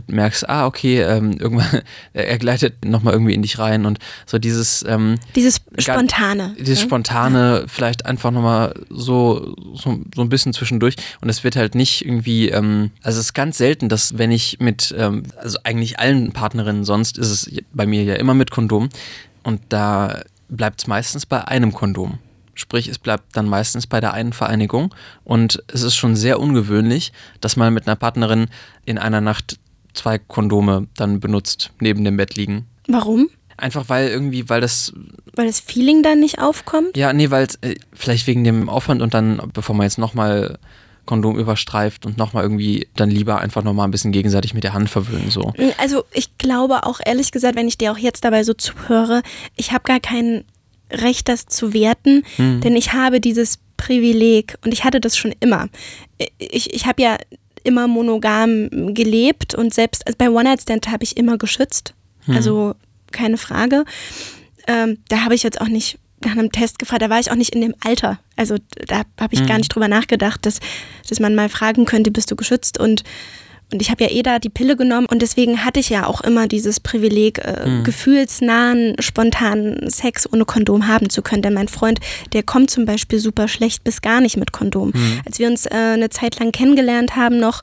du 0.00 0.14
merkst, 0.14 0.48
ah, 0.48 0.66
okay, 0.66 1.02
ähm, 1.02 1.32
irgendwann, 1.38 1.82
er 2.12 2.38
gleitet 2.38 2.84
nochmal 2.84 3.14
irgendwie 3.14 3.34
in 3.34 3.42
dich 3.42 3.58
rein 3.58 3.86
und 3.86 3.98
so 4.26 4.38
dieses 4.38 4.84
ähm, 4.86 5.16
Dieses 5.34 5.60
Spontane. 5.78 6.54
Dieses 6.58 6.80
ne? 6.80 6.86
Spontane, 6.86 7.60
ja. 7.60 7.64
vielleicht 7.66 8.06
einfach 8.06 8.30
nochmal 8.30 8.74
so, 8.90 9.54
so, 9.74 9.98
so 10.14 10.22
ein 10.22 10.28
bisschen 10.28 10.52
zwischendurch 10.52 10.96
und 11.20 11.28
es 11.28 11.44
wird 11.44 11.56
halt 11.56 11.74
nicht 11.74 12.04
irgendwie, 12.04 12.48
ähm, 12.48 12.90
also 13.02 13.20
es 13.20 13.26
ist 13.26 13.34
ganz 13.34 13.58
selten, 13.58 13.88
dass 13.88 14.18
wenn 14.18 14.30
ich 14.30 14.58
mit, 14.60 14.94
ähm, 14.96 15.24
also 15.36 15.58
eigentlich 15.64 15.98
allen 15.98 16.32
Partnerinnen 16.32 16.84
sonst 16.84 17.18
ist 17.18 17.30
es 17.30 17.50
bei 17.72 17.86
mir 17.86 18.04
ja 18.04 18.14
immer 18.14 18.34
mit 18.34 18.50
Kondom 18.50 18.88
und 19.42 19.60
da 19.68 20.22
bleibt 20.48 20.80
es 20.80 20.86
meistens 20.86 21.26
bei 21.26 21.46
einem 21.46 21.72
Kondom. 21.72 22.18
Sprich, 22.54 22.88
es 22.88 22.98
bleibt 22.98 23.36
dann 23.36 23.46
meistens 23.48 23.86
bei 23.86 24.00
der 24.00 24.14
einen 24.14 24.32
Vereinigung. 24.32 24.94
Und 25.24 25.62
es 25.68 25.82
ist 25.82 25.94
schon 25.94 26.16
sehr 26.16 26.40
ungewöhnlich, 26.40 27.12
dass 27.42 27.56
man 27.56 27.74
mit 27.74 27.86
einer 27.86 27.96
Partnerin 27.96 28.48
in 28.86 28.96
einer 28.98 29.20
Nacht 29.20 29.58
zwei 29.96 30.18
Kondome 30.18 30.86
dann 30.96 31.20
benutzt, 31.20 31.72
neben 31.80 32.04
dem 32.04 32.16
Bett 32.16 32.36
liegen. 32.36 32.66
Warum? 32.88 33.28
Einfach 33.56 33.88
weil 33.88 34.08
irgendwie, 34.08 34.48
weil 34.48 34.60
das. 34.60 34.92
Weil 35.34 35.46
das 35.46 35.60
Feeling 35.60 36.02
dann 36.02 36.20
nicht 36.20 36.40
aufkommt? 36.40 36.96
Ja, 36.96 37.12
nee, 37.12 37.30
weil 37.30 37.46
äh, 37.62 37.76
vielleicht 37.92 38.26
wegen 38.26 38.44
dem 38.44 38.68
Aufwand 38.68 39.02
und 39.02 39.14
dann, 39.14 39.40
bevor 39.52 39.74
man 39.74 39.84
jetzt 39.84 39.98
nochmal 39.98 40.58
Kondom 41.06 41.38
überstreift 41.38 42.04
und 42.04 42.18
nochmal 42.18 42.42
irgendwie 42.42 42.88
dann 42.96 43.10
lieber 43.10 43.40
einfach 43.40 43.62
nochmal 43.62 43.88
ein 43.88 43.92
bisschen 43.92 44.12
gegenseitig 44.12 44.52
mit 44.52 44.64
der 44.64 44.74
Hand 44.74 44.90
verwöhnen. 44.90 45.30
So. 45.30 45.54
Also 45.78 46.04
ich 46.12 46.36
glaube 46.36 46.82
auch 46.82 47.00
ehrlich 47.04 47.32
gesagt, 47.32 47.56
wenn 47.56 47.68
ich 47.68 47.78
dir 47.78 47.92
auch 47.92 47.98
jetzt 47.98 48.24
dabei 48.24 48.44
so 48.44 48.52
zuhöre, 48.52 49.22
ich 49.54 49.72
habe 49.72 49.84
gar 49.84 50.00
kein 50.00 50.44
Recht, 50.90 51.28
das 51.28 51.46
zu 51.46 51.72
werten, 51.72 52.24
hm. 52.36 52.60
denn 52.60 52.76
ich 52.76 52.92
habe 52.92 53.20
dieses 53.20 53.58
Privileg 53.76 54.56
und 54.64 54.72
ich 54.72 54.84
hatte 54.84 55.00
das 55.00 55.16
schon 55.16 55.34
immer. 55.40 55.68
Ich, 56.38 56.74
ich 56.74 56.86
habe 56.86 57.02
ja 57.02 57.16
immer 57.66 57.88
monogam 57.88 58.94
gelebt 58.94 59.54
und 59.54 59.74
selbst 59.74 60.06
also 60.06 60.16
bei 60.16 60.30
One 60.30 60.44
Night 60.44 60.62
Stand 60.62 60.88
habe 60.88 61.04
ich 61.04 61.16
immer 61.16 61.38
geschützt. 61.38 61.94
Hm. 62.24 62.36
Also 62.36 62.74
keine 63.12 63.36
Frage. 63.36 63.84
Ähm, 64.66 64.98
da 65.08 65.24
habe 65.24 65.34
ich 65.34 65.42
jetzt 65.42 65.60
auch 65.60 65.68
nicht 65.68 65.98
nach 66.24 66.32
einem 66.32 66.50
Test 66.50 66.78
gefragt, 66.78 67.02
da 67.02 67.10
war 67.10 67.20
ich 67.20 67.30
auch 67.30 67.36
nicht 67.36 67.54
in 67.54 67.60
dem 67.60 67.74
Alter. 67.84 68.18
Also 68.36 68.56
da 68.86 69.02
habe 69.20 69.34
ich 69.34 69.40
hm. 69.40 69.46
gar 69.46 69.58
nicht 69.58 69.74
drüber 69.74 69.88
nachgedacht, 69.88 70.46
dass, 70.46 70.60
dass 71.08 71.20
man 71.20 71.34
mal 71.34 71.48
fragen 71.48 71.84
könnte, 71.84 72.10
bist 72.10 72.30
du 72.30 72.36
geschützt? 72.36 72.78
Und 72.78 73.04
und 73.72 73.82
ich 73.82 73.90
habe 73.90 74.04
ja 74.04 74.10
eh 74.10 74.22
da 74.22 74.38
die 74.38 74.48
Pille 74.48 74.76
genommen 74.76 75.08
und 75.10 75.22
deswegen 75.22 75.64
hatte 75.64 75.80
ich 75.80 75.90
ja 75.90 76.06
auch 76.06 76.20
immer 76.20 76.46
dieses 76.46 76.78
Privileg, 76.78 77.44
äh, 77.44 77.68
mhm. 77.68 77.82
gefühlsnahen, 77.82 78.94
spontanen 79.00 79.90
Sex 79.90 80.32
ohne 80.32 80.44
Kondom 80.44 80.86
haben 80.86 81.10
zu 81.10 81.20
können. 81.20 81.42
Denn 81.42 81.54
mein 81.54 81.66
Freund, 81.66 81.98
der 82.32 82.44
kommt 82.44 82.70
zum 82.70 82.84
Beispiel 82.84 83.18
super 83.18 83.48
schlecht 83.48 83.82
bis 83.82 84.02
gar 84.02 84.20
nicht 84.20 84.36
mit 84.36 84.52
Kondom. 84.52 84.92
Mhm. 84.94 85.20
Als 85.26 85.40
wir 85.40 85.48
uns 85.48 85.66
äh, 85.66 85.74
eine 85.74 86.10
Zeit 86.10 86.38
lang 86.38 86.52
kennengelernt 86.52 87.16
haben 87.16 87.38
noch 87.38 87.62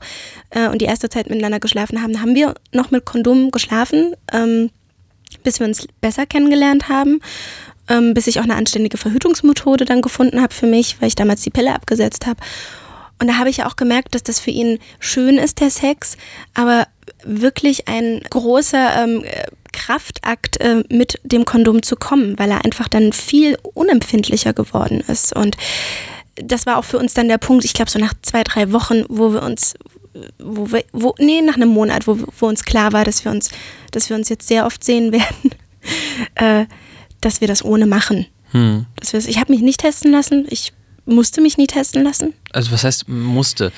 äh, 0.50 0.68
und 0.68 0.82
die 0.82 0.86
erste 0.86 1.08
Zeit 1.08 1.30
miteinander 1.30 1.58
geschlafen 1.58 2.02
haben, 2.02 2.20
haben 2.20 2.34
wir 2.34 2.54
noch 2.72 2.90
mit 2.90 3.06
Kondom 3.06 3.50
geschlafen, 3.50 4.14
ähm, 4.30 4.68
bis 5.42 5.58
wir 5.58 5.66
uns 5.66 5.88
besser 6.02 6.26
kennengelernt 6.26 6.90
haben. 6.90 7.20
Ähm, 7.86 8.14
bis 8.14 8.26
ich 8.26 8.40
auch 8.40 8.44
eine 8.44 8.54
anständige 8.54 8.96
Verhütungsmethode 8.96 9.84
dann 9.84 10.00
gefunden 10.00 10.40
habe 10.40 10.54
für 10.54 10.66
mich, 10.66 10.96
weil 11.00 11.08
ich 11.08 11.16
damals 11.16 11.42
die 11.42 11.50
Pille 11.50 11.74
abgesetzt 11.74 12.26
habe. 12.26 12.40
Und 13.24 13.28
da 13.28 13.38
habe 13.38 13.48
ich 13.48 13.56
ja 13.56 13.66
auch 13.66 13.76
gemerkt, 13.76 14.14
dass 14.14 14.22
das 14.22 14.38
für 14.38 14.50
ihn 14.50 14.78
schön 15.00 15.38
ist, 15.38 15.60
der 15.60 15.70
Sex, 15.70 16.18
aber 16.52 16.86
wirklich 17.24 17.88
ein 17.88 18.20
großer 18.28 19.02
ähm, 19.02 19.24
Kraftakt 19.72 20.60
äh, 20.60 20.84
mit 20.90 21.18
dem 21.24 21.46
Kondom 21.46 21.82
zu 21.82 21.96
kommen, 21.96 22.38
weil 22.38 22.50
er 22.50 22.66
einfach 22.66 22.86
dann 22.86 23.14
viel 23.14 23.56
unempfindlicher 23.72 24.52
geworden 24.52 25.00
ist. 25.08 25.34
Und 25.34 25.56
das 26.34 26.66
war 26.66 26.76
auch 26.76 26.84
für 26.84 26.98
uns 26.98 27.14
dann 27.14 27.28
der 27.28 27.38
Punkt, 27.38 27.64
ich 27.64 27.72
glaube 27.72 27.90
so 27.90 27.98
nach 27.98 28.12
zwei, 28.20 28.44
drei 28.44 28.72
Wochen, 28.72 29.06
wo 29.08 29.32
wir 29.32 29.42
uns, 29.42 29.72
wo 30.38 30.70
wir, 30.70 30.84
wo, 30.92 31.14
nee, 31.18 31.40
nach 31.40 31.56
einem 31.56 31.70
Monat, 31.70 32.06
wo, 32.06 32.18
wo 32.38 32.46
uns 32.46 32.62
klar 32.64 32.92
war, 32.92 33.06
dass 33.06 33.24
wir 33.24 33.32
uns, 33.32 33.48
dass 33.90 34.10
wir 34.10 34.16
uns 34.16 34.28
jetzt 34.28 34.48
sehr 34.48 34.66
oft 34.66 34.84
sehen 34.84 35.12
werden, 35.12 35.50
äh, 36.34 36.66
dass 37.22 37.40
wir 37.40 37.48
das 37.48 37.64
ohne 37.64 37.86
machen. 37.86 38.26
Hm. 38.50 38.84
Dass 39.00 39.14
ich 39.14 39.40
habe 39.40 39.50
mich 39.50 39.62
nicht 39.62 39.80
testen 39.80 40.12
lassen. 40.12 40.46
Ich 40.50 40.74
musste 41.06 41.40
mich 41.40 41.58
nie 41.58 41.66
testen 41.66 42.04
lassen. 42.04 42.34
Also 42.52 42.72
was 42.72 42.84
heißt 42.84 43.08
musste? 43.08 43.72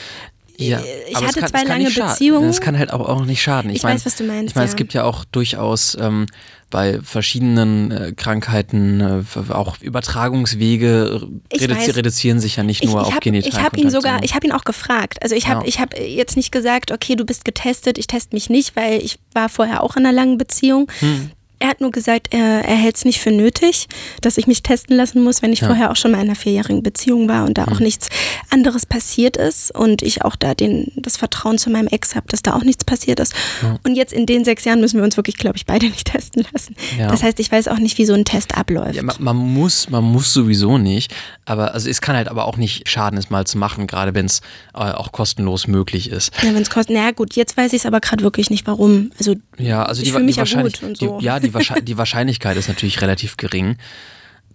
Ja, 0.58 0.80
ich 1.08 1.16
hatte 1.16 1.40
kann, 1.40 1.50
zwei 1.50 1.64
lange 1.64 1.90
Beziehungen. 1.90 2.48
Das 2.48 2.60
kann 2.60 2.78
halt 2.78 2.90
auch, 2.90 3.06
auch 3.06 3.24
nicht 3.24 3.42
schaden. 3.42 3.70
Ich, 3.70 3.78
ich 3.78 3.82
mein, 3.82 3.94
weiß, 3.94 4.06
was 4.06 4.16
du 4.16 4.24
meinst. 4.24 4.50
Ich 4.50 4.54
meine, 4.54 4.66
ja. 4.66 4.70
es 4.70 4.76
gibt 4.76 4.94
ja 4.94 5.04
auch 5.04 5.24
durchaus 5.26 5.96
ähm, 6.00 6.26
bei 6.70 6.98
verschiedenen 7.02 7.90
äh, 7.90 8.12
Krankheiten 8.16 9.00
äh, 9.00 9.52
auch 9.52 9.78
Übertragungswege 9.80 11.28
reduzi 11.52 11.90
reduzieren 11.90 12.40
sich 12.40 12.56
ja 12.56 12.62
nicht 12.62 12.84
nur 12.84 13.02
ich, 13.02 13.08
ich 13.08 13.14
auf 13.14 13.20
Genitalkontakt. 13.20 13.76
Ich 13.76 13.82
habe 13.82 13.86
ihn 13.86 13.90
sogar, 13.90 14.24
ich 14.24 14.34
habe 14.34 14.46
ihn 14.46 14.52
auch 14.52 14.64
gefragt. 14.64 15.22
Also 15.22 15.34
ich 15.34 15.46
habe 15.48 15.62
ja. 15.62 15.68
ich 15.68 15.78
hab 15.78 15.98
jetzt 15.98 16.36
nicht 16.36 16.52
gesagt, 16.52 16.90
okay, 16.90 17.16
du 17.16 17.24
bist 17.24 17.44
getestet, 17.44 17.98
ich 17.98 18.06
teste 18.06 18.34
mich 18.34 18.48
nicht, 18.48 18.76
weil 18.76 19.02
ich 19.02 19.18
war 19.34 19.48
vorher 19.48 19.82
auch 19.82 19.96
in 19.96 20.06
einer 20.06 20.14
langen 20.14 20.38
Beziehung. 20.38 20.90
Hm 21.00 21.30
Er 21.58 21.68
hat 21.68 21.80
nur 21.80 21.90
gesagt, 21.90 22.28
er, 22.32 22.64
er 22.66 22.76
hält 22.76 22.96
es 22.96 23.04
nicht 23.06 23.18
für 23.20 23.30
nötig, 23.30 23.86
dass 24.20 24.36
ich 24.36 24.46
mich 24.46 24.62
testen 24.62 24.94
lassen 24.96 25.24
muss, 25.24 25.40
wenn 25.40 25.52
ich 25.54 25.60
Ja. 25.60 25.68
vorher 25.68 25.90
auch 25.90 25.96
schon 25.96 26.10
mal 26.10 26.18
in 26.18 26.24
einer 26.26 26.34
vierjährigen 26.34 26.82
Beziehung 26.82 27.28
war 27.28 27.44
und 27.46 27.56
da 27.56 27.64
auch 27.64 27.78
Mhm. 27.78 27.84
nichts 27.86 28.08
anderes 28.50 28.84
passiert 28.84 29.36
ist 29.38 29.74
und 29.74 30.02
ich 30.02 30.22
auch 30.22 30.36
da 30.36 30.54
den, 30.54 30.92
das 30.96 31.16
Vertrauen 31.16 31.56
zu 31.56 31.70
meinem 31.70 31.88
Ex 31.88 32.14
habe, 32.14 32.26
dass 32.28 32.42
da 32.42 32.54
auch 32.54 32.62
nichts 32.62 32.84
passiert 32.84 33.20
ist. 33.20 33.32
Ja. 33.62 33.78
Und 33.84 33.94
jetzt 33.96 34.12
in 34.12 34.26
den 34.26 34.44
sechs 34.44 34.64
Jahren 34.64 34.80
müssen 34.80 34.98
wir 34.98 35.04
uns 35.04 35.16
wirklich, 35.16 35.38
glaube 35.38 35.56
ich, 35.56 35.64
beide 35.64 35.86
nicht 35.90 36.06
testen 36.12 36.44
lassen. 36.52 36.76
Ja. 36.98 37.08
Das 37.08 37.22
heißt, 37.22 37.40
ich 37.40 37.50
weiß 37.50 37.68
auch 37.68 37.78
nicht, 37.78 37.96
wie 37.96 38.04
so 38.04 38.12
ein 38.12 38.24
Test 38.26 38.54
abläuft. 38.56 38.94
Ja, 38.96 39.02
man, 39.02 39.16
man 39.18 39.36
muss, 39.36 39.88
man 39.88 40.04
muss 40.04 40.32
sowieso 40.34 40.76
nicht. 40.78 41.14
Aber 41.46 41.72
also 41.72 41.88
es 41.88 42.00
kann 42.02 42.16
halt 42.16 42.28
aber 42.28 42.44
auch 42.46 42.56
nicht 42.58 42.88
schaden, 42.88 43.18
es 43.18 43.30
mal 43.30 43.46
zu 43.46 43.56
machen, 43.56 43.86
gerade 43.86 44.14
wenn 44.14 44.26
es 44.26 44.40
äh, 44.74 44.78
auch 44.78 45.12
kostenlos 45.12 45.66
möglich 45.68 46.10
ist. 46.10 46.32
Ja, 46.42 46.52
wenn 46.54 46.60
es 46.62 46.68
kostet. 46.70 46.94
Na 46.96 47.12
gut, 47.12 47.34
jetzt 47.34 47.56
weiß 47.56 47.72
ich 47.72 47.80
es 47.80 47.86
aber 47.86 48.00
gerade 48.00 48.22
wirklich 48.22 48.50
nicht, 48.50 48.66
warum. 48.66 49.10
Also 49.18 49.36
Ja, 49.56 49.84
also 49.84 50.02
Ich 50.02 50.08
die, 50.08 50.12
fühl 50.12 50.20
die, 50.20 50.26
mich 50.26 50.36
ja 50.36 50.62
gut 50.62 50.82
und 50.82 50.96
so. 50.98 51.18
die, 51.18 51.24
ja, 51.24 51.40
die, 51.40 51.45
Wahrscheinlich- 51.54 51.84
die 51.84 51.98
Wahrscheinlichkeit 51.98 52.56
ist 52.56 52.68
natürlich 52.68 53.00
relativ 53.00 53.36
gering. 53.36 53.76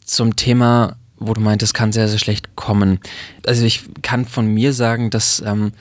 Zum 0.06 0.36
Thema, 0.36 0.98
wo 1.18 1.34
du 1.34 1.42
meintest, 1.42 1.74
kann 1.74 1.92
sehr, 1.92 2.08
sehr 2.08 2.20
schlecht 2.20 2.56
kommen. 2.56 3.00
Also 3.46 3.66
ich 3.66 3.84
kann 4.02 4.26
von 4.26 4.48
mir 4.48 4.74
sagen, 4.74 5.10
dass 5.10 5.42
ähm, 5.46 5.72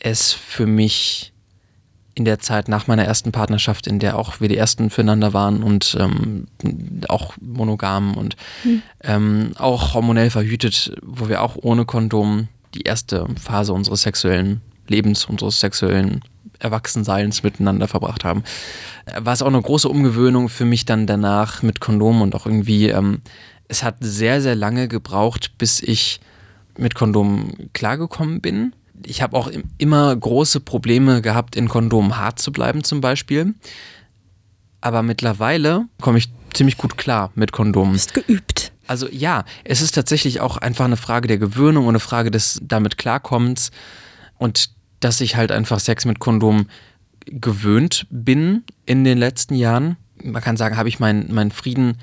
es 0.00 0.32
für 0.32 0.66
mich 0.66 1.32
in 2.14 2.24
der 2.24 2.40
Zeit 2.40 2.68
nach 2.68 2.88
meiner 2.88 3.04
ersten 3.04 3.30
Partnerschaft, 3.30 3.86
in 3.86 4.00
der 4.00 4.18
auch 4.18 4.40
wir 4.40 4.48
die 4.48 4.56
ersten 4.56 4.90
füreinander 4.90 5.32
waren 5.32 5.62
und 5.62 5.96
ähm, 6.00 6.48
auch 7.08 7.34
monogam 7.40 8.16
und 8.16 8.36
ähm, 9.04 9.52
auch 9.56 9.94
hormonell 9.94 10.30
verhütet, 10.30 10.92
wo 11.02 11.28
wir 11.28 11.42
auch 11.42 11.56
ohne 11.62 11.84
Kondom 11.84 12.48
die 12.74 12.82
erste 12.82 13.26
Phase 13.40 13.72
unseres 13.72 14.02
sexuellen 14.02 14.60
Lebens, 14.88 15.26
unseres 15.26 15.60
sexuellen 15.60 16.20
Erwachsenseins 16.58 17.42
miteinander 17.42 17.88
verbracht 17.88 18.24
haben. 18.24 18.42
War 19.18 19.32
es 19.32 19.42
auch 19.42 19.46
eine 19.46 19.60
große 19.62 19.88
Umgewöhnung 19.88 20.48
für 20.48 20.64
mich 20.64 20.84
dann 20.84 21.06
danach 21.06 21.62
mit 21.62 21.80
Kondom 21.80 22.22
und 22.22 22.34
auch 22.34 22.46
irgendwie, 22.46 22.88
ähm, 22.88 23.20
es 23.68 23.82
hat 23.82 23.96
sehr, 24.00 24.40
sehr 24.42 24.54
lange 24.54 24.88
gebraucht, 24.88 25.52
bis 25.58 25.80
ich 25.80 26.20
mit 26.76 26.94
Kondom 26.94 27.52
klargekommen 27.72 28.40
bin. 28.40 28.74
Ich 29.04 29.22
habe 29.22 29.36
auch 29.36 29.48
im- 29.48 29.64
immer 29.78 30.14
große 30.14 30.60
Probleme 30.60 31.22
gehabt, 31.22 31.54
in 31.56 31.68
Kondom 31.68 32.16
hart 32.16 32.38
zu 32.38 32.50
bleiben 32.52 32.82
zum 32.84 33.00
Beispiel. 33.00 33.54
Aber 34.80 35.02
mittlerweile 35.02 35.86
komme 36.00 36.18
ich 36.18 36.28
ziemlich 36.54 36.76
gut 36.78 36.96
klar 36.96 37.30
mit 37.34 37.52
Kondom. 37.52 37.92
bist 37.92 38.14
geübt. 38.14 38.72
Also 38.86 39.06
ja, 39.10 39.44
es 39.64 39.82
ist 39.82 39.94
tatsächlich 39.94 40.40
auch 40.40 40.56
einfach 40.56 40.84
eine 40.86 40.96
Frage 40.96 41.28
der 41.28 41.38
Gewöhnung 41.38 41.84
und 41.84 41.90
eine 41.90 42.00
Frage 42.00 42.30
des 42.30 42.58
damit 42.62 42.96
Klarkommens 42.96 43.70
und 44.38 44.70
dass 45.00 45.20
ich 45.20 45.36
halt 45.36 45.52
einfach 45.52 45.80
Sex 45.80 46.04
mit 46.04 46.18
Kondom 46.18 46.66
gewöhnt 47.26 48.06
bin 48.10 48.64
in 48.86 49.04
den 49.04 49.18
letzten 49.18 49.54
Jahren. 49.54 49.96
Man 50.22 50.42
kann 50.42 50.56
sagen, 50.56 50.76
habe 50.76 50.88
ich 50.88 50.98
meinen 50.98 51.32
meinen 51.32 51.50
Frieden 51.50 51.98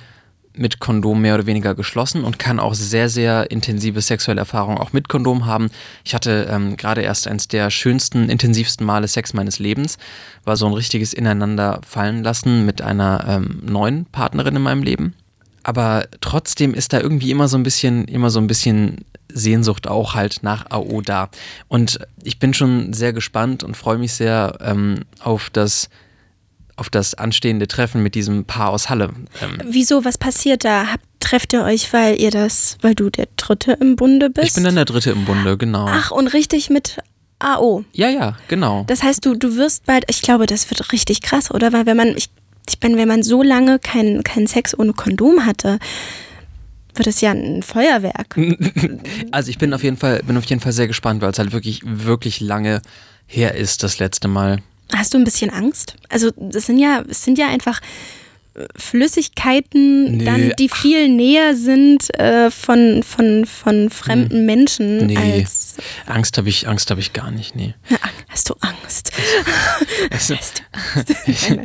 mit 0.57 0.79
Kondom 0.79 1.21
mehr 1.21 1.35
oder 1.35 1.45
weniger 1.45 1.75
geschlossen 1.75 2.23
und 2.23 2.39
kann 2.39 2.59
auch 2.59 2.73
sehr, 2.73 3.09
sehr 3.09 3.51
intensive 3.51 4.01
sexuelle 4.01 4.39
Erfahrungen 4.39 4.77
auch 4.77 4.93
mit 4.93 5.09
Kondom 5.09 5.45
haben. 5.45 5.69
Ich 6.03 6.13
hatte 6.13 6.47
ähm, 6.49 6.77
gerade 6.77 7.01
erst 7.01 7.27
eins 7.27 7.47
der 7.47 7.69
schönsten, 7.69 8.29
intensivsten 8.29 8.85
Male 8.85 9.07
Sex 9.07 9.33
meines 9.33 9.59
Lebens. 9.59 9.97
War 10.43 10.55
so 10.55 10.65
ein 10.65 10.73
richtiges 10.73 11.13
Ineinander 11.13 11.81
fallen 11.85 12.23
lassen 12.23 12.65
mit 12.65 12.81
einer 12.81 13.25
ähm, 13.27 13.61
neuen 13.65 14.05
Partnerin 14.05 14.55
in 14.55 14.61
meinem 14.61 14.83
Leben. 14.83 15.13
Aber 15.63 16.05
trotzdem 16.21 16.73
ist 16.73 16.93
da 16.93 16.99
irgendwie 16.99 17.31
immer 17.31 17.47
so 17.47 17.57
ein 17.57 17.63
bisschen, 17.63 18.05
immer 18.05 18.29
so 18.29 18.39
ein 18.39 18.47
bisschen 18.47 19.03
Sehnsucht 19.31 19.87
auch 19.87 20.15
halt 20.15 20.43
nach 20.43 20.69
AO 20.71 21.01
da. 21.01 21.29
Und 21.67 21.99
ich 22.23 22.39
bin 22.39 22.53
schon 22.53 22.93
sehr 22.93 23.13
gespannt 23.13 23.63
und 23.63 23.75
freue 23.75 23.97
mich 23.97 24.13
sehr 24.13 24.57
ähm, 24.61 25.01
auf 25.19 25.49
das 25.49 25.89
auf 26.77 26.89
das 26.89 27.13
anstehende 27.13 27.67
Treffen 27.67 28.03
mit 28.03 28.15
diesem 28.15 28.45
Paar 28.45 28.71
aus 28.71 28.89
Halle. 28.89 29.11
Ähm, 29.41 29.61
Wieso, 29.65 30.03
was 30.03 30.17
passiert 30.17 30.65
da? 30.65 30.87
Habt, 30.91 31.05
trefft 31.21 31.53
ihr 31.53 31.63
euch, 31.63 31.93
weil 31.93 32.19
ihr 32.19 32.31
das, 32.31 32.77
weil 32.81 32.95
du 32.95 33.09
der 33.09 33.27
Dritte 33.37 33.73
im 33.79 33.95
Bunde 33.95 34.29
bist? 34.29 34.47
ich 34.47 34.53
bin 34.53 34.65
dann 34.65 34.75
der 34.75 34.85
Dritte 34.85 35.11
im 35.11 35.25
Bunde, 35.25 35.57
genau. 35.57 35.85
Ach, 35.87 36.11
und 36.11 36.27
richtig 36.27 36.69
mit 36.69 36.97
AO. 37.39 37.83
Ja, 37.93 38.09
ja, 38.09 38.37
genau. 38.47 38.83
Das 38.87 39.03
heißt, 39.03 39.25
du, 39.25 39.35
du 39.35 39.55
wirst 39.55 39.85
bald, 39.85 40.05
ich 40.09 40.21
glaube, 40.21 40.45
das 40.45 40.69
wird 40.69 40.91
richtig 40.91 41.21
krass, 41.21 41.51
oder? 41.51 41.71
Weil 41.73 41.85
wenn 41.85 41.97
man, 41.97 42.09
ich, 42.09 42.29
ich 42.67 42.79
bin, 42.79 42.97
wenn 42.97 43.07
man 43.07 43.23
so 43.23 43.41
lange 43.41 43.79
keinen 43.79 44.23
keinen 44.23 44.47
Sex 44.47 44.77
ohne 44.77 44.93
Kondom 44.93 45.45
hatte, 45.45 45.79
wird 46.95 47.07
es 47.07 47.21
ja 47.21 47.31
ein 47.31 47.63
Feuerwerk. 47.63 48.35
Also 49.31 49.49
ich 49.49 49.57
bin 49.57 49.73
auf 49.73 49.83
jeden 49.83 49.97
Fall, 49.97 50.21
bin 50.25 50.37
auf 50.37 50.45
jeden 50.45 50.61
Fall 50.61 50.71
sehr 50.71 50.87
gespannt, 50.87 51.21
weil 51.21 51.31
es 51.31 51.39
halt 51.39 51.51
wirklich, 51.51 51.81
wirklich 51.83 52.39
lange 52.39 52.81
her 53.27 53.55
ist, 53.55 53.83
das 53.83 53.99
letzte 53.99 54.27
Mal. 54.27 54.59
Hast 54.93 55.13
du 55.13 55.17
ein 55.17 55.23
bisschen 55.23 55.49
Angst? 55.49 55.95
Also, 56.09 56.31
das 56.37 56.67
sind 56.67 56.77
ja, 56.79 57.03
es 57.09 57.23
sind 57.23 57.37
ja 57.37 57.47
einfach 57.47 57.81
äh, 58.53 58.65
Flüssigkeiten, 58.77 60.17
Nö, 60.17 60.25
dann, 60.25 60.51
die 60.59 60.69
viel 60.69 61.09
näher 61.09 61.55
sind 61.55 62.13
äh, 62.19 62.51
von, 62.51 63.03
von, 63.03 63.45
von 63.45 63.89
fremden 63.89 64.45
Menschen 64.45 65.01
Hm. 65.01 65.07
Nee. 65.07 65.17
als. 65.17 65.75
Angst 66.05 66.37
habe 66.37 66.49
ich, 66.49 66.67
Angst 66.67 66.89
habe 66.91 67.01
ich 67.01 67.13
gar 67.13 67.31
nicht, 67.31 67.55
nee. 67.55 67.73
Hast 68.35 68.49
du 68.49 68.55
Angst? 68.59 69.11
Also, 70.11 70.11
Hast 70.11 70.29
du 70.29 70.33
Angst? 70.33 70.63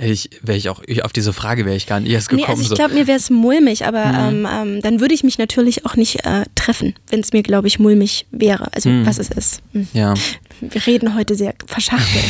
Ich 0.00 0.30
wäre 0.42 0.56
ich 0.58 0.68
auch, 0.68 0.80
ich, 0.86 1.02
auf 1.04 1.12
diese 1.14 1.32
Frage 1.32 1.64
wäre 1.64 1.74
ich 1.74 1.86
gar 1.86 1.98
nicht 1.98 2.12
erst 2.12 2.30
Nee, 2.30 2.42
gekommen. 2.42 2.58
also 2.60 2.72
ich 2.72 2.78
glaube, 2.78 2.92
mir 2.94 3.06
wäre 3.08 3.16
es 3.16 3.30
mulmig, 3.30 3.84
aber 3.86 4.04
Mhm. 4.30 4.46
ähm, 4.46 4.48
ähm, 4.76 4.80
dann 4.82 5.00
würde 5.00 5.14
ich 5.14 5.24
mich 5.24 5.38
natürlich 5.38 5.86
auch 5.86 5.96
nicht 5.96 6.24
äh, 6.26 6.44
treffen, 6.54 6.94
wenn 7.08 7.20
es 7.20 7.32
mir, 7.32 7.42
glaube 7.42 7.66
ich, 7.68 7.78
mulmig 7.80 8.26
wäre. 8.30 8.72
Also 8.74 8.90
Mhm. 8.90 9.06
was 9.06 9.18
es 9.18 9.30
ist. 9.30 9.62
Hm. 9.72 9.88
ja. 9.94 10.12
Wir 10.60 10.86
reden 10.86 11.14
heute 11.16 11.34
sehr 11.34 11.54
verschachtelt. 11.66 12.24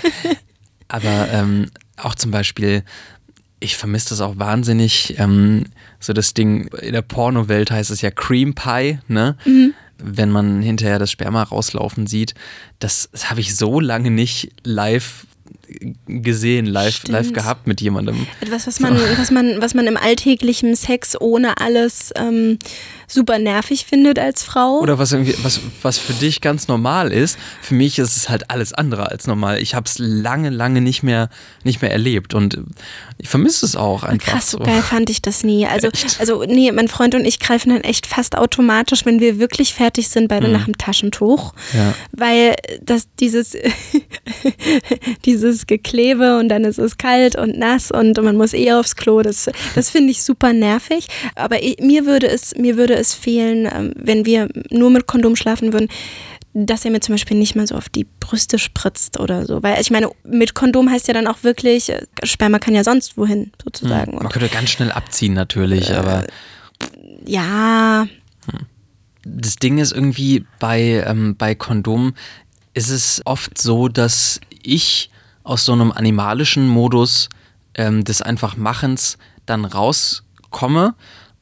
Aber 0.88 1.28
ähm, 1.32 1.70
auch 1.96 2.14
zum 2.14 2.30
Beispiel, 2.30 2.82
ich 3.60 3.76
vermisse 3.76 4.10
das 4.10 4.20
auch 4.20 4.38
wahnsinnig. 4.38 5.18
Ähm, 5.18 5.64
so 5.98 6.12
das 6.12 6.34
Ding, 6.34 6.68
in 6.80 6.92
der 6.92 7.02
Pornowelt 7.02 7.70
heißt 7.72 7.90
es 7.90 8.00
ja 8.00 8.10
Cream 8.12 8.54
Pie, 8.54 9.00
ne? 9.08 9.36
Wenn 9.98 10.30
man 10.30 10.62
hinterher 10.62 10.98
das 10.98 11.10
Sperma 11.10 11.42
rauslaufen 11.42 12.06
sieht. 12.06 12.34
Das, 12.78 13.08
das 13.12 13.30
habe 13.30 13.40
ich 13.40 13.56
so 13.56 13.80
lange 13.80 14.10
nicht 14.10 14.52
live 14.64 15.26
gesehen, 16.06 16.66
live, 16.66 16.96
Stimmt. 16.96 17.12
live 17.12 17.32
gehabt 17.32 17.66
mit 17.66 17.80
jemandem. 17.80 18.26
Etwas, 18.40 18.66
was 18.66 18.80
man, 18.80 18.98
was 19.18 19.30
man, 19.30 19.60
was 19.60 19.74
man 19.74 19.86
im 19.86 19.96
alltäglichen 19.96 20.76
Sex 20.76 21.20
ohne 21.20 21.58
alles 21.60 22.12
ähm, 22.16 22.58
super 23.08 23.38
nervig 23.38 23.86
findet 23.86 24.18
als 24.18 24.42
Frau. 24.42 24.80
Oder 24.80 24.98
was 24.98 25.12
irgendwie, 25.12 25.34
was, 25.42 25.60
was 25.82 25.98
für 25.98 26.12
dich 26.12 26.40
ganz 26.40 26.68
normal 26.68 27.12
ist, 27.12 27.38
für 27.62 27.74
mich 27.74 27.98
ist 27.98 28.16
es 28.16 28.28
halt 28.28 28.50
alles 28.50 28.72
andere 28.72 29.10
als 29.10 29.26
normal. 29.26 29.60
Ich 29.60 29.74
habe 29.74 29.86
es 29.86 29.98
lange, 29.98 30.50
lange 30.50 30.80
nicht 30.80 31.02
mehr, 31.02 31.28
nicht 31.64 31.82
mehr 31.82 31.92
erlebt 31.92 32.34
und 32.34 32.58
ich 33.18 33.28
vermisse 33.28 33.64
es 33.64 33.76
auch 33.76 34.02
einfach. 34.02 34.32
Krass, 34.32 34.50
so 34.50 34.58
geil 34.58 34.82
fand 34.82 35.10
ich 35.10 35.22
das 35.22 35.44
nie. 35.44 35.66
Also, 35.66 35.88
Echt? 35.92 36.20
also 36.20 36.44
nee, 36.44 36.70
mein 36.72 36.88
Freund 36.88 37.14
und 37.14 37.24
ich 37.24 37.40
greifen 37.40 37.70
dann 37.70 37.82
echt 37.82 38.06
fast 38.06 38.36
automatisch, 38.36 39.04
wenn 39.04 39.20
wir 39.20 39.38
wirklich 39.38 39.74
fertig 39.74 40.08
sind, 40.08 40.28
beide 40.28 40.48
nach 40.48 40.64
dem 40.64 40.76
Taschentuch. 40.76 41.54
Mhm. 41.72 41.78
Ja. 41.78 41.94
Weil 42.12 42.56
das 42.82 43.06
dieses, 43.20 43.56
dieses 45.24 45.55
Geklebe 45.64 46.38
und 46.38 46.50
dann 46.50 46.64
ist 46.64 46.78
es 46.78 46.98
kalt 46.98 47.36
und 47.36 47.56
nass 47.58 47.90
und 47.90 48.20
man 48.22 48.36
muss 48.36 48.52
eh 48.52 48.72
aufs 48.72 48.96
Klo. 48.96 49.22
Das, 49.22 49.48
das 49.74 49.88
finde 49.88 50.10
ich 50.10 50.22
super 50.22 50.52
nervig. 50.52 51.06
Aber 51.34 51.62
ich, 51.62 51.78
mir 51.78 52.04
würde 52.04 52.28
es, 52.28 52.54
mir 52.56 52.76
würde 52.76 52.94
es 52.94 53.14
fehlen, 53.14 53.66
ähm, 53.72 53.92
wenn 53.96 54.26
wir 54.26 54.48
nur 54.70 54.90
mit 54.90 55.06
Kondom 55.06 55.36
schlafen 55.36 55.72
würden, 55.72 55.88
dass 56.52 56.84
er 56.84 56.90
mir 56.90 57.00
zum 57.00 57.14
Beispiel 57.14 57.36
nicht 57.36 57.54
mal 57.54 57.66
so 57.66 57.74
auf 57.74 57.88
die 57.88 58.06
Brüste 58.20 58.58
spritzt 58.58 59.20
oder 59.20 59.46
so. 59.46 59.62
Weil 59.62 59.80
ich 59.80 59.90
meine, 59.90 60.10
mit 60.24 60.54
Kondom 60.54 60.90
heißt 60.90 61.06
ja 61.08 61.14
dann 61.14 61.26
auch 61.26 61.42
wirklich, 61.42 61.90
äh, 61.90 62.02
Sperma 62.24 62.58
kann 62.58 62.74
ja 62.74 62.82
sonst 62.82 63.16
wohin 63.16 63.52
sozusagen. 63.62 64.16
Man 64.16 64.26
Und 64.26 64.32
könnte 64.32 64.48
ganz 64.48 64.70
schnell 64.70 64.90
abziehen 64.90 65.34
natürlich, 65.34 65.94
aber 65.94 66.26
ja, 67.24 68.06
das 69.26 69.56
Ding 69.56 69.78
ist 69.78 69.92
irgendwie 69.92 70.44
bei, 70.58 71.04
ähm, 71.06 71.36
bei 71.36 71.54
Kondom 71.54 72.14
ist 72.74 72.90
es 72.90 73.22
oft 73.24 73.58
so, 73.58 73.88
dass 73.88 74.40
ich 74.62 75.10
aus 75.46 75.64
so 75.64 75.72
einem 75.72 75.92
animalischen 75.92 76.68
Modus 76.68 77.28
ähm, 77.74 78.04
des 78.04 78.20
einfach 78.20 78.56
Machens 78.56 79.16
dann 79.46 79.64
rauskomme 79.64 80.94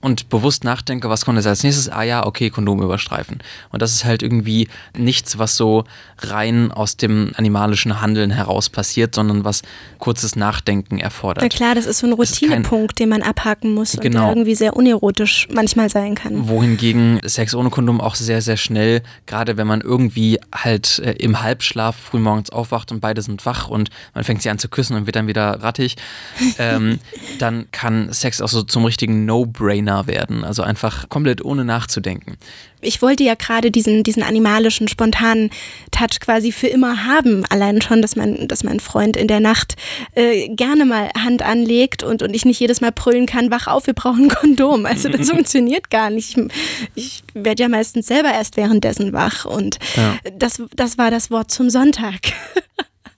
und 0.04 0.28
bewusst 0.28 0.64
nachdenke, 0.64 1.08
was 1.08 1.24
kommt 1.24 1.36
jetzt 1.38 1.46
als 1.46 1.62
nächstes? 1.62 1.88
Ah 1.88 2.02
ja, 2.02 2.26
okay, 2.26 2.50
Kondom 2.50 2.82
überstreifen. 2.82 3.38
Und 3.70 3.80
das 3.80 3.92
ist 3.92 4.04
halt 4.04 4.22
irgendwie 4.22 4.68
nichts, 4.96 5.38
was 5.38 5.56
so 5.56 5.84
rein 6.18 6.70
aus 6.70 6.98
dem 6.98 7.32
animalischen 7.36 8.02
Handeln 8.02 8.30
heraus 8.30 8.68
passiert, 8.68 9.14
sondern 9.14 9.44
was 9.44 9.62
kurzes 9.98 10.36
Nachdenken 10.36 10.98
erfordert. 10.98 11.42
na 11.42 11.48
klar, 11.48 11.74
das 11.74 11.86
ist 11.86 12.00
so 12.00 12.06
ein 12.06 12.12
Routinepunkt, 12.12 12.98
den 12.98 13.08
man 13.08 13.22
abhaken 13.22 13.72
muss 13.72 13.94
und 13.94 14.02
Genau. 14.02 14.20
der 14.20 14.28
irgendwie 14.28 14.54
sehr 14.54 14.76
unerotisch 14.76 15.48
manchmal 15.50 15.88
sein 15.88 16.14
kann. 16.14 16.48
Wohingegen 16.48 17.20
Sex 17.24 17.54
ohne 17.54 17.70
Kondom 17.70 18.02
auch 18.02 18.14
sehr, 18.14 18.42
sehr 18.42 18.58
schnell, 18.58 19.02
gerade 19.24 19.56
wenn 19.56 19.66
man 19.66 19.80
irgendwie 19.80 20.38
halt 20.54 20.98
äh, 20.98 21.12
im 21.12 21.40
Halbschlaf 21.40 21.96
frühmorgens 21.96 22.50
aufwacht 22.50 22.92
und 22.92 23.00
beide 23.00 23.22
sind 23.22 23.46
wach 23.46 23.68
und 23.68 23.88
man 24.12 24.22
fängt 24.24 24.42
sie 24.42 24.50
an 24.50 24.58
zu 24.58 24.68
küssen 24.68 24.96
und 24.96 25.06
wird 25.06 25.16
dann 25.16 25.28
wieder 25.28 25.62
rattig, 25.62 25.96
ähm, 26.58 26.98
dann 27.38 27.70
kann 27.72 28.12
Sex 28.12 28.42
auch 28.42 28.48
so 28.48 28.62
zum 28.62 28.84
richtigen 28.84 29.24
No-Brainer 29.24 29.93
Männer 29.94 30.06
werden. 30.06 30.44
Also 30.44 30.62
einfach 30.62 31.08
komplett 31.08 31.44
ohne 31.44 31.64
nachzudenken. 31.64 32.36
Ich 32.80 33.00
wollte 33.00 33.24
ja 33.24 33.34
gerade 33.34 33.70
diesen, 33.70 34.02
diesen 34.02 34.22
animalischen, 34.22 34.88
spontanen 34.88 35.50
Touch 35.90 36.20
quasi 36.20 36.52
für 36.52 36.66
immer 36.66 37.06
haben. 37.06 37.44
Allein 37.46 37.80
schon, 37.80 38.02
dass 38.02 38.14
mein, 38.14 38.46
dass 38.48 38.62
mein 38.62 38.80
Freund 38.80 39.16
in 39.16 39.26
der 39.26 39.40
Nacht 39.40 39.76
äh, 40.14 40.48
gerne 40.48 40.84
mal 40.84 41.08
Hand 41.18 41.42
anlegt 41.42 42.02
und, 42.02 42.22
und 42.22 42.34
ich 42.34 42.44
nicht 42.44 42.60
jedes 42.60 42.80
Mal 42.80 42.92
brüllen 42.92 43.26
kann, 43.26 43.50
wach 43.50 43.68
auf, 43.68 43.86
wir 43.86 43.94
brauchen 43.94 44.24
ein 44.24 44.28
Kondom. 44.28 44.84
Also 44.84 45.08
das 45.08 45.30
funktioniert 45.30 45.90
gar 45.90 46.10
nicht. 46.10 46.36
Ich, 46.36 46.50
ich 46.94 47.22
werde 47.32 47.62
ja 47.62 47.68
meistens 47.68 48.06
selber 48.06 48.32
erst 48.32 48.56
währenddessen 48.56 49.12
wach. 49.12 49.46
Und 49.46 49.78
ja. 49.96 50.16
das, 50.38 50.62
das 50.74 50.98
war 50.98 51.10
das 51.10 51.30
Wort 51.30 51.50
zum 51.50 51.70
Sonntag. 51.70 52.20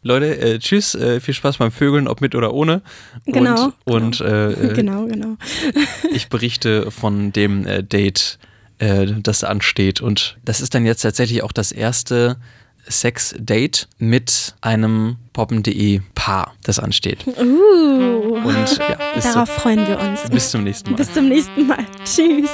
Leute, 0.06 0.38
äh, 0.38 0.58
tschüss, 0.58 0.94
äh, 0.94 1.20
viel 1.20 1.34
Spaß 1.34 1.58
beim 1.58 1.72
Vögeln, 1.72 2.08
ob 2.08 2.20
mit 2.20 2.34
oder 2.34 2.54
ohne. 2.54 2.82
Genau. 3.26 3.72
Und, 3.84 3.84
genau. 3.84 3.96
Und, 3.96 4.20
äh, 4.20 4.72
genau, 4.74 5.06
genau. 5.06 5.36
ich 6.12 6.28
berichte 6.28 6.90
von 6.90 7.32
dem 7.32 7.66
äh, 7.66 7.82
Date, 7.82 8.38
äh, 8.78 9.06
das 9.06 9.44
ansteht. 9.44 10.00
Und 10.00 10.38
das 10.44 10.60
ist 10.60 10.74
dann 10.74 10.86
jetzt 10.86 11.02
tatsächlich 11.02 11.42
auch 11.42 11.52
das 11.52 11.72
erste 11.72 12.36
Sex-Date 12.88 13.88
mit 13.98 14.54
einem 14.60 15.16
poppen.de 15.32 16.00
Paar, 16.14 16.54
das 16.62 16.78
ansteht. 16.78 17.26
Uh. 17.26 18.36
Und 18.44 18.78
ja, 18.78 18.98
darauf 19.22 19.48
so. 19.48 19.60
freuen 19.60 19.86
wir 19.86 19.98
uns. 19.98 20.28
Bis 20.30 20.50
zum 20.50 20.64
nächsten 20.64 20.90
Mal. 20.90 20.96
Bis 20.96 21.12
zum 21.12 21.28
nächsten 21.28 21.66
Mal. 21.66 21.84
Tschüss. 22.04 22.50